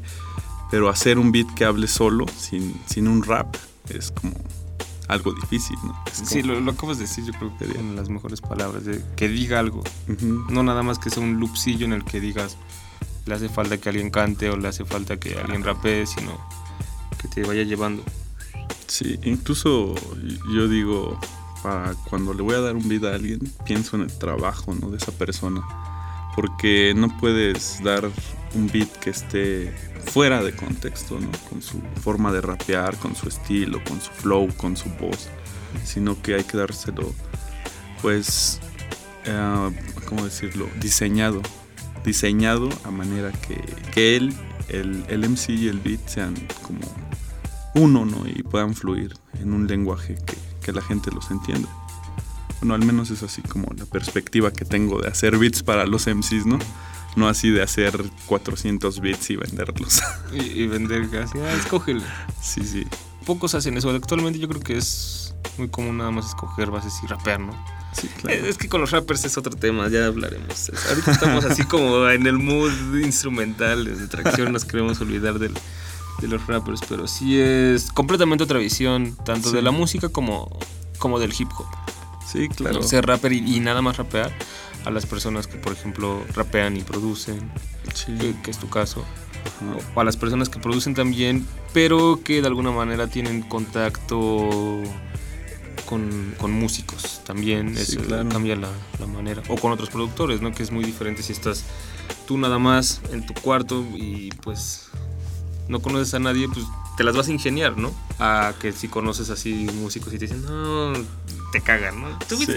[0.72, 3.54] pero hacer un beat que hable solo, sin, sin un rap,
[3.90, 4.34] es como
[5.10, 5.94] algo difícil, ¿no?
[6.12, 8.86] Es Sí, como- lo, lo acabas de decir, yo creo que con las mejores palabras,
[8.86, 9.84] de que diga algo.
[10.08, 10.46] Ujú.
[10.50, 12.56] No nada más que sea un loopcillo en el que digas,
[13.26, 16.40] le hace falta que alguien cante o le hace falta que alguien rapee, sino
[17.22, 18.04] que te vaya llevando.
[18.90, 19.94] Sí, incluso
[20.52, 21.20] yo digo,
[21.62, 24.90] para cuando le voy a dar un beat a alguien, pienso en el trabajo, ¿no?
[24.90, 25.62] De esa persona.
[26.36, 28.10] Porque no puedes dar
[28.56, 29.72] un beat que esté
[30.06, 31.30] fuera de contexto, ¿no?
[31.50, 35.30] Con su forma de rapear, con su estilo, con su flow, con su voz.
[35.86, 37.14] Sino que hay que dárselo,
[38.02, 38.60] pues,
[39.26, 39.72] eh,
[40.08, 40.68] ¿cómo decirlo?
[40.82, 41.44] Diseñado.
[42.04, 43.62] Diseñado a manera que,
[43.94, 44.34] que él,
[44.68, 46.34] el, el MC y el beat sean
[46.64, 46.80] como
[47.80, 48.26] uno, ¿no?
[48.28, 51.70] Y puedan fluir en un lenguaje que, que la gente los entienda.
[52.60, 56.08] Bueno, al menos es así como la perspectiva que tengo de hacer beats para los
[56.08, 56.60] MCs, ¿no?
[57.16, 60.02] No así de hacer 400 beats y venderlos.
[60.34, 62.04] Y, y vender casi, ah, escógele.
[62.42, 62.86] sí, sí.
[63.26, 63.90] Pocos hacen eso.
[63.90, 67.54] Actualmente yo creo que es muy común nada más escoger bases y rapear, ¿no?
[67.94, 68.46] Sí, claro.
[68.46, 70.70] Es que con los rappers es otro tema, ya hablaremos.
[70.90, 72.72] Ahorita estamos así como en el mood
[73.04, 75.58] instrumental de tracción, nos queremos olvidar del-
[76.22, 79.56] de los rappers, pero sí es completamente otra visión, tanto Sí.
[79.56, 80.50] de la música como,
[80.98, 81.66] como del hip hop.
[82.32, 82.84] Sí, claro.
[82.84, 84.32] Ser rapper y, y nada más rapear
[84.86, 87.52] a las personas que, por ejemplo, rapean y producen,
[87.94, 88.14] Sí.
[88.20, 89.04] que, que es tu caso,
[89.96, 94.82] o a las personas que producen también, pero que de alguna manera tienen contacto
[95.86, 97.76] con, con músicos también.
[97.76, 98.30] Sí, Eso claro.
[98.30, 99.42] cambia la, la manera.
[99.50, 100.52] O con otros productores, ¿no?
[100.54, 101.64] Que es muy diferente si estás
[102.28, 104.90] tú nada más en tu cuarto y pues
[105.70, 106.66] no conoces a nadie, pues
[106.98, 107.94] te las vas a ingeniar, ¿no?
[108.20, 110.92] A que si conoces así músicos y te dicen, no,
[111.54, 112.20] te cagan, ¿no?
[112.28, 112.48] Tu Sí.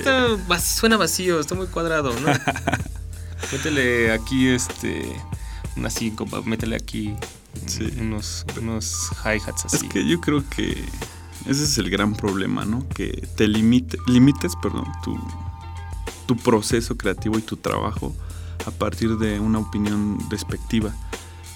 [0.60, 2.26] suena vacío, está muy cuadrado, ¿no?
[3.52, 5.06] métele aquí este
[5.76, 7.14] una síncopa, métele aquí
[7.66, 7.86] Sí.
[8.00, 9.76] unos, unos hi-hats así.
[9.76, 10.82] Es que yo creo que
[11.46, 12.88] ese es el gran problema, ¿no?
[12.88, 15.18] Que te limite, limites, perdón, tu,
[16.26, 18.14] tu proceso creativo y tu trabajo
[18.66, 20.94] a partir de una opinión despectiva.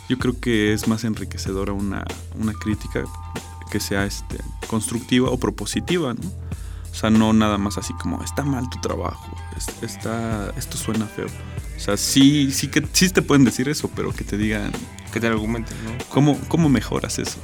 [0.08, 2.04] Yo creo que es más enriquecedora una,
[2.38, 3.04] una crítica
[3.70, 4.38] que sea este,
[4.68, 6.28] constructiva o propositiva, ¿no?
[6.90, 11.06] O sea, no nada más así como, está mal tu trabajo, es- está, esto suena
[11.06, 11.26] feo.
[11.76, 14.72] O sea, sí, sí que sí te pueden decir eso, pero que te digan,
[15.12, 15.90] que te argumenten, ¿no?
[16.08, 17.38] ¿cómo, cómo mejoras eso?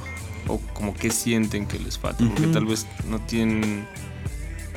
[0.47, 2.51] O como que sienten que les falta, porque Ujú.
[2.51, 3.85] tal vez no tienen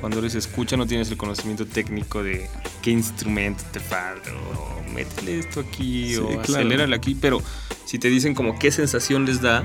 [0.06, 2.48] cuando eres escucha no tienes el conocimiento técnico de
[2.80, 6.42] qué instrumento te falta o métele esto aquí Sí, o claro.
[6.42, 7.42] acelérale aquí, pero
[7.86, 9.64] si te dicen como qué sensación les da,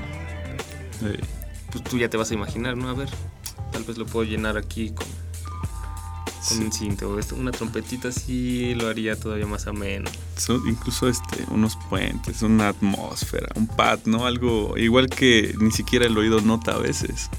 [1.04, 1.20] Eh,
[1.70, 2.88] pues tú ya te vas a imaginar, ¿no?
[2.88, 3.08] A ver,
[3.70, 5.06] tal vez lo puedo llenar aquí con,
[6.48, 10.10] con un cinto o esto, una trompetita así lo haría todavía más ameno.
[10.36, 14.26] son incluso este, unos puentes, una atmósfera, un pad, ¿no?
[14.26, 17.30] Algo igual que ni siquiera el oído nota a veces.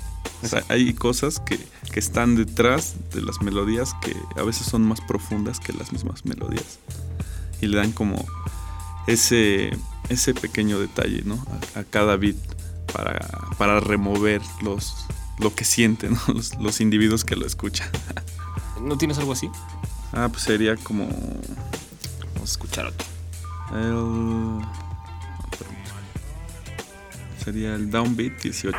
[0.44, 1.58] O sea, hay cosas que,
[1.92, 6.26] que están detrás de las melodías que a veces son más profundas que las mismas
[6.26, 6.80] melodías.
[7.62, 8.26] Y le dan como
[9.08, 9.72] ese,
[10.10, 11.44] ese pequeño detalle, ¿no?
[11.76, 12.36] A, a cada beat
[12.94, 13.20] para,
[13.58, 14.94] para remover los,
[15.40, 16.20] lo que sienten ¿no?
[16.34, 17.90] los, los individuos que lo escuchan.
[18.82, 19.50] ¿No tienes algo así?
[20.12, 21.08] Ah, pues sería como
[22.36, 23.08] Vamos a escuchar otro.
[23.74, 24.62] El.
[27.44, 28.78] Sería el downbeat 18.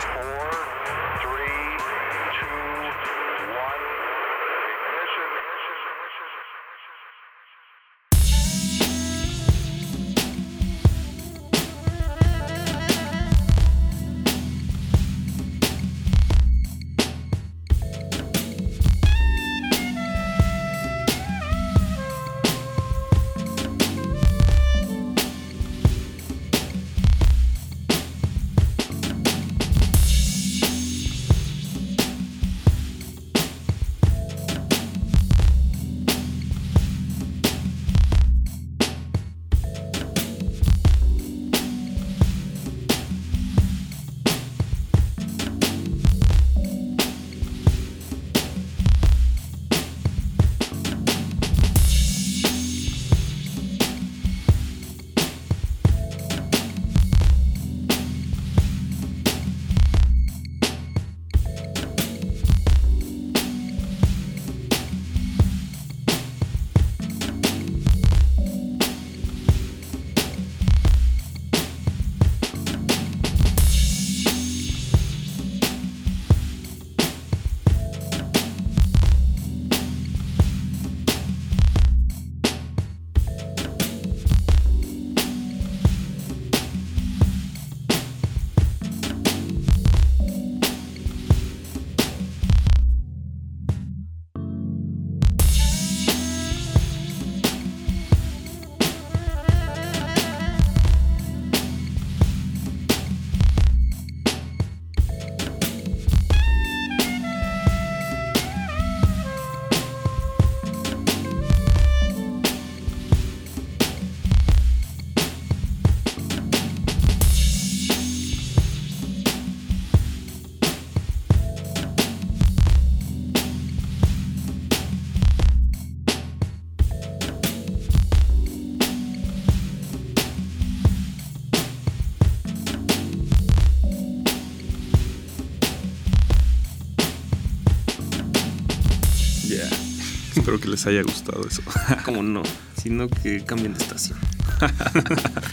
[140.75, 141.63] Les haya gustado eso.
[142.05, 142.43] Como no,
[142.81, 144.19] sino que cambien de estación.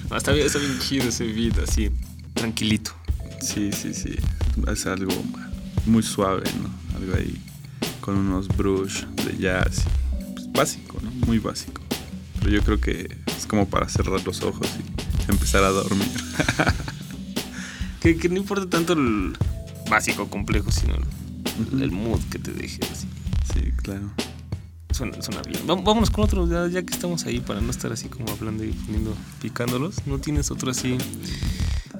[0.09, 1.89] No, está, bien, está bien chido ese beat, así,
[2.33, 2.91] tranquilito.
[3.39, 4.15] Sí, sí, sí.
[4.67, 5.13] Es algo
[5.85, 6.97] muy suave, ¿no?
[6.97, 7.39] Algo ahí
[8.01, 9.83] con unos brush de jazz.
[10.33, 11.11] Pues, básico, ¿no?
[11.25, 11.81] Muy básico.
[12.39, 16.07] Pero yo creo que es como para cerrar los ojos y empezar a dormir.
[18.01, 19.37] Que, que no importa tanto el
[19.87, 22.79] básico complejo, sino el, el mood que te deje.
[22.91, 23.07] Así.
[23.53, 24.11] Sí, claro.
[24.93, 25.65] Suena, suena bien.
[25.65, 28.71] Vámonos con otro, ya, ya que estamos ahí, para no estar así como hablando y
[28.71, 30.05] poniendo, picándolos.
[30.05, 30.97] ¿No tienes otro así?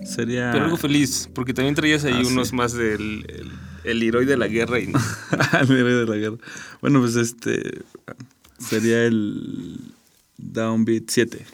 [0.05, 0.51] Sería.
[0.51, 2.31] Pero algo feliz, porque también traías ahí Ah, sí.
[2.33, 3.51] unos más del el,
[3.83, 4.91] el héroe de la guerra y
[5.61, 6.37] el héroe de la guerra.
[6.81, 7.81] Bueno, pues este.
[8.59, 9.79] Sería el.
[10.37, 11.45] Downbeat 7.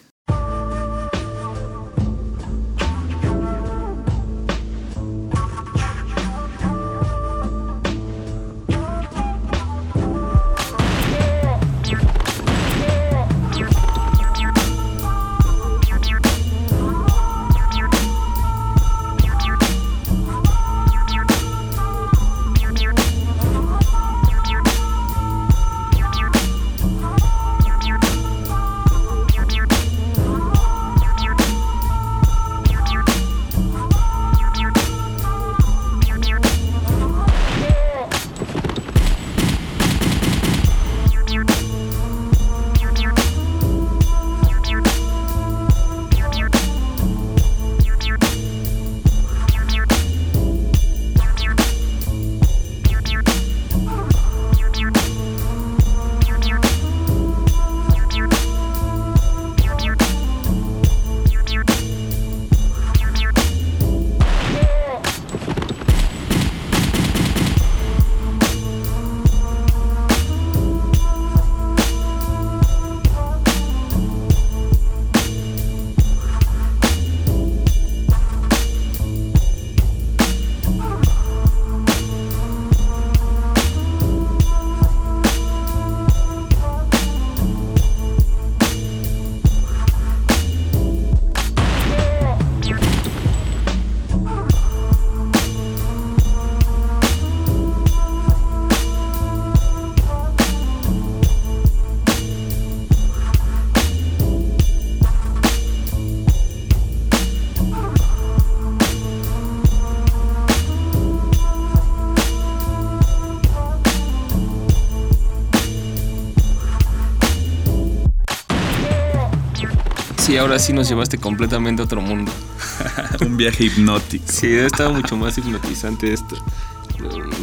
[120.28, 122.30] Sí, ahora sí nos llevaste completamente a otro mundo.
[123.26, 124.24] Un viaje hipnótico.
[124.30, 126.36] Sí, estaba mucho más hipnotizante esto.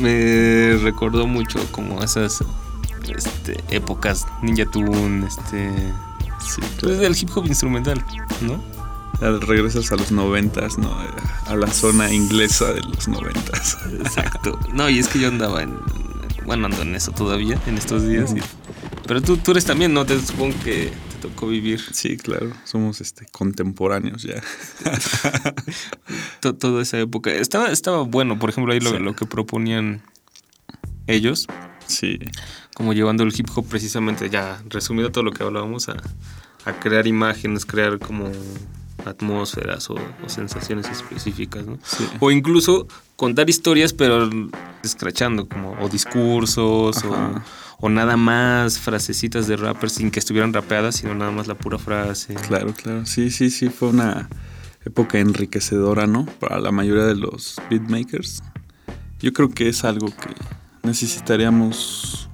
[0.01, 2.43] Me recordó mucho como esas
[3.15, 5.73] este, épocas Ninja Tune, este...
[6.39, 8.03] Sí, del hip hop instrumental,
[8.41, 8.61] ¿no?
[9.47, 10.95] Regresas a los noventas, ¿no?
[11.47, 13.77] A la zona inglesa de los noventas.
[13.99, 14.59] Exacto.
[14.73, 15.73] No, y es que yo andaba en...
[16.45, 18.33] Bueno, ando en eso todavía, en estos días.
[18.35, 18.41] y-
[19.07, 20.05] pero tú, tú eres también, ¿no?
[20.05, 20.91] Te supongo que
[21.29, 22.51] tocó vivir Sí, claro.
[22.65, 24.41] Somos este contemporáneos ya.
[26.39, 27.31] to- toda esa época.
[27.31, 28.99] Estaba, estaba bueno, por ejemplo, ahí lo, Sí.
[28.99, 30.01] lo que proponían
[31.07, 31.47] ellos,
[31.87, 32.19] Sí.
[32.75, 35.97] como llevando el hip hop precisamente, ya resumido todo lo que hablábamos, a,
[36.65, 38.31] a crear imágenes, crear como
[39.07, 41.77] atmósferas o, o sensaciones específicas, ¿no?
[41.83, 42.07] Sí.
[42.19, 44.29] O incluso contar historias, pero
[44.83, 47.41] escrachando, como o discursos o,
[47.79, 51.77] o nada más frasecitas de rappers sin que estuvieran rapeadas, sino nada más la pura
[51.77, 52.35] frase.
[52.35, 53.05] Claro, claro.
[53.05, 53.69] Sí, sí, sí.
[53.69, 54.29] Fue una
[54.85, 56.25] época enriquecedora, ¿no?
[56.39, 58.43] Para la mayoría de los beatmakers.
[59.19, 60.33] Yo creo que es algo que
[60.83, 62.29] necesitaríamos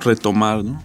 [0.00, 0.82] retomar, ¿no?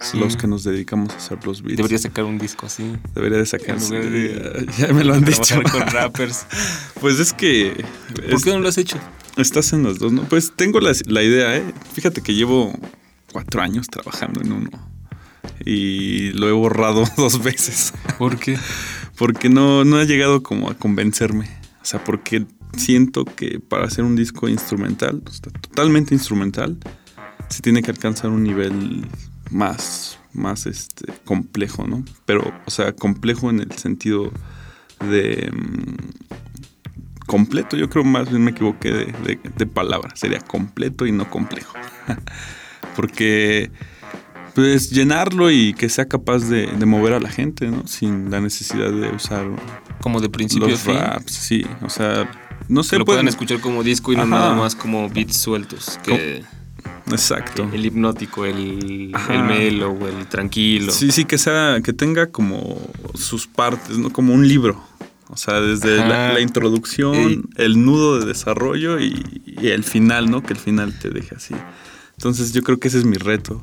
[0.00, 0.18] Sí.
[0.18, 1.76] Los que nos dedicamos a hacer los beats.
[1.76, 2.92] Debería sacar un disco así.
[3.14, 3.80] Debería de sacar.
[3.80, 5.60] Sí, de ya, me lo han dicho.
[5.70, 6.46] Con rappers.
[7.00, 7.84] Pues es que.
[8.14, 8.98] ¿Por es- qué no lo has hecho?
[9.36, 10.22] Estás en los dos, ¿no?
[10.24, 11.64] Pues tengo la, la idea, ¿eh?
[11.92, 12.72] Fíjate que llevo
[13.32, 14.70] cuatro años trabajando en uno.
[15.64, 17.92] Y lo he borrado dos veces.
[18.18, 18.58] ¿Por qué?
[19.18, 21.46] Porque no, no ha llegado como a convencerme.
[21.82, 26.78] O sea, porque siento que para hacer un disco instrumental, o sea, totalmente instrumental,
[27.50, 29.06] se tiene que alcanzar un nivel
[29.54, 32.04] más, más este, complejo, ¿no?
[32.26, 34.32] Pero, o sea, complejo en el sentido
[35.08, 37.76] de mm, completo.
[37.76, 40.10] Yo creo más bien me equivoqué de, de- de palabra.
[40.16, 41.74] Sería completo y no complejo.
[42.96, 43.70] Porque
[44.54, 47.86] pues llenarlo y que sea capaz de, de mover a la gente, ¿no?
[47.88, 49.46] Sin la necesidad de usar
[50.00, 51.64] Como de principio los raps, sí.
[51.82, 52.30] O sea,
[52.68, 54.30] no Que sé, lo pueden puedan escuchar como disco y no Ajá.
[54.30, 55.98] nada más como beats sueltos.
[56.04, 56.44] Que
[57.10, 57.68] Exacto.
[57.72, 59.34] el hipnótico, el, Ajá.
[59.34, 60.92] el mellow, el tranquilo.
[60.92, 62.80] Sí, sí, que sea, que tenga como
[63.14, 64.10] sus partes, ¿no?
[64.10, 64.82] Como un libro.
[65.28, 67.42] O sea, desde la, introducción, Ey.
[67.56, 70.42] el nudo de desarrollo y, y el final, ¿no?
[70.42, 71.54] Que el final te deje así.
[72.16, 73.62] Entonces yo creo que ese es mi reto.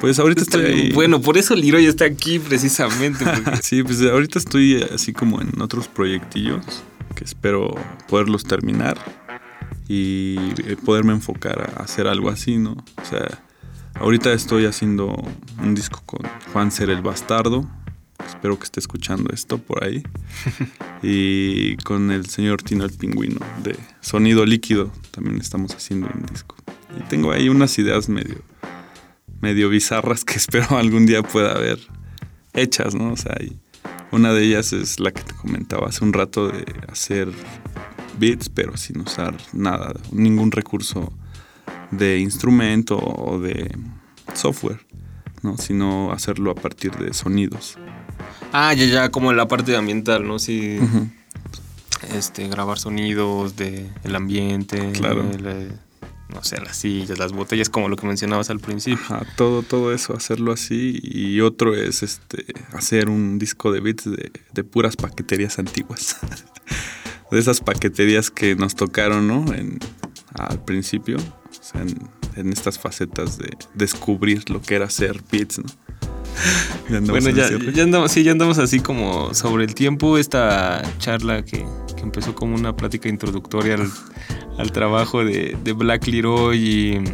[0.00, 3.24] Pues ahorita Está estoy ahí- Bueno, por eso Leroy está aquí precisamente.
[3.24, 6.64] porque- Sí, pues ahorita estoy así como en otros proyectillos
[7.14, 7.72] que espero
[8.08, 8.98] poderlos terminar
[9.88, 12.72] y eh, poderme enfocar a hacer algo así, ¿no?
[12.72, 13.42] O sea,
[13.94, 15.14] ahorita estoy haciendo
[15.62, 16.22] un disco con
[16.52, 17.68] Juan Ser el Bastardo.
[18.26, 20.02] Espero que esté escuchando esto por ahí.
[21.06, 26.56] Y con el señor Tino el Pingüino de Sonido Líquido también estamos haciendo un disco.
[26.98, 28.40] Y tengo ahí unas ideas medio,
[29.42, 31.78] medio bizarras que espero algún día pueda ver
[32.54, 33.12] hechas, ¿no?
[33.12, 33.58] O sea, y
[34.12, 37.28] una de ellas es la que te comentaba hace un rato de hacer
[38.18, 41.12] beats, pero sin usar nada, ningún recurso
[41.90, 43.76] de instrumento o de
[44.34, 44.80] software,
[45.42, 45.56] ¿no?
[45.58, 47.78] Sino hacerlo a partir de sonidos.
[48.52, 50.38] ah, ya, ya, como en la parte ambiental, ¿no?
[50.38, 50.78] Sí.
[52.14, 54.92] Este, grabar sonidos de el ambiente.
[54.92, 55.22] Claro.
[55.30, 55.72] el,
[56.34, 59.04] no sé, las sillas, las botellas, como lo que mencionabas al principio.
[59.04, 60.98] Ajá, todo, todo eso, hacerlo así.
[61.02, 66.16] Y otro es este hacer un disco de beats de, de puras paqueterías antiguas.
[67.30, 69.52] de esas paqueterías que nos tocaron, ¿no?
[69.54, 69.78] En,
[70.34, 71.16] al principio.
[71.16, 75.64] O sea, en, en estas facetas de descubrir lo que era hacer beats, ¿no?
[76.90, 80.18] Ya andamos Bueno, en ya, ya andamos, sí, ya andamos así como sobre el tiempo.
[80.18, 81.64] Esta charla que,
[81.96, 83.90] que empezó como una plática introductoria al,
[84.58, 87.04] al trabajo de, de Black Leroy y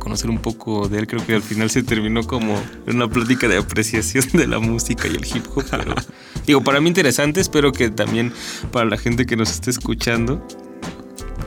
[0.00, 1.06] conocer un poco de él.
[1.06, 5.12] Creo que al final se terminó como una plática de apreciación de la música y
[5.12, 5.64] el hip hop.
[5.70, 5.94] Pero
[6.46, 7.40] digo, para mí interesante.
[7.40, 8.32] Espero que también
[8.72, 10.44] para la gente que nos esté escuchando,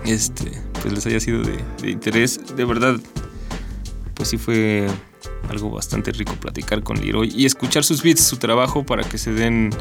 [0.06, 0.51] este,
[0.82, 2.39] pues les haya sido de, de interés.
[2.56, 2.97] De verdad,
[4.14, 4.88] pues sí fue
[5.49, 9.32] algo bastante rico platicar con Leroy y escuchar sus beats, su trabajo para que se
[9.34, 9.72] den,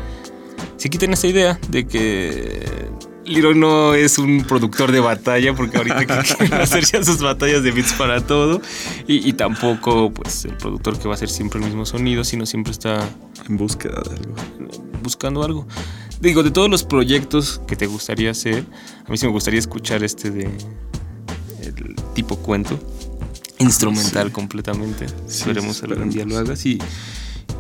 [0.77, 2.91] se quiten esa idea de que
[3.25, 7.63] Leroy no es un productor de batalla porque ahorita que quieren hacer ya sus batallas
[7.63, 8.61] de beats para todo
[9.07, 12.47] y, y tampoco pues el productor que va a hacer siempre el mismo sonido, sino
[12.47, 13.09] siempre está
[13.49, 14.35] En búsqueda de algo.
[15.03, 15.67] buscando algo.
[16.21, 18.65] Digo, de todos los proyectos que te gustaría hacer,
[19.07, 20.45] a mí sí me gustaría escuchar este de
[21.63, 22.79] el tipo cuento
[23.59, 25.07] instrumental completamente.
[25.27, 26.79] Sí, Esperemos algún día lo hagas y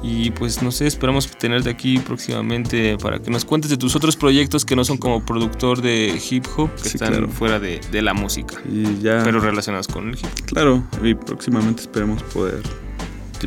[0.02, 4.16] y pues no sé, esperamos tenerte aquí próximamente para que nos cuentes de tus otros
[4.16, 7.28] proyectos que no son como productor de hip hop, que Sí, están claro.
[7.28, 9.22] fuera de, de la música, Y ya.
[9.24, 10.46] pero relacionados con el hip hop.
[10.46, 12.62] Claro, y próximamente esperemos poder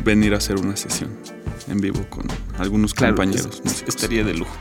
[0.04, 1.10] venir a hacer una sesión.
[1.68, 2.24] en vivo con
[2.58, 3.60] algunos compañeros.
[3.86, 4.54] estaría de lujo.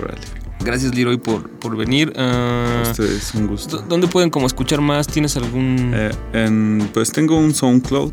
[0.00, 0.20] Órale.
[0.64, 2.12] Gracias, Leroy, por, por venir.
[2.16, 3.78] Uh, Ustedes, un gusto.
[3.88, 5.08] ¿Dónde pueden como escuchar más?
[5.08, 5.90] ¿Tienes algún...?
[5.94, 8.12] Eh, en, pues tengo un SoundCloud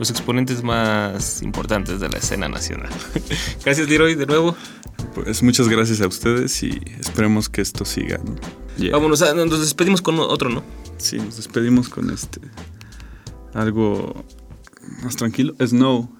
[0.00, 2.88] los exponentes más importantes de la escena nacional.
[3.64, 4.56] gracias, Leroy, de nuevo.
[5.14, 8.18] Pues muchas gracias a ustedes y esperemos que esto siga.
[8.24, 8.34] ¿no?
[8.78, 8.92] Yeah.
[8.92, 10.64] Vámonos, a- nos despedimos con otro, ¿no?
[10.96, 12.40] Sí, nos despedimos con este.
[13.54, 14.24] Algo
[15.02, 15.54] más tranquilo.
[15.64, 16.10] Snow.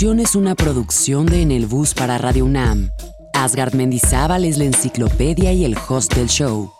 [0.00, 2.90] Es una producción de En el Bus para Radio UNAM.
[3.34, 6.72] Asgard Mendizábal es la enciclopedia y el host del show.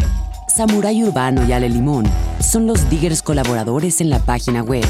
[0.49, 2.07] Samurai Urbano y Ale Limón
[2.41, 4.87] son los diggers colaboradores en la página web.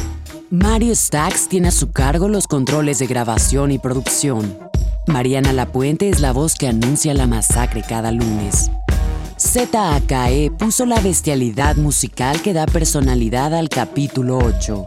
[0.49, 4.57] Mario Stacks tiene a su cargo los controles de grabación y producción.
[5.09, 8.71] Mariana Lapuente es la voz que anuncia la masacre cada lunes.
[9.41, 14.87] ZAKE puso la bestialidad musical que da personalidad al capítulo 8.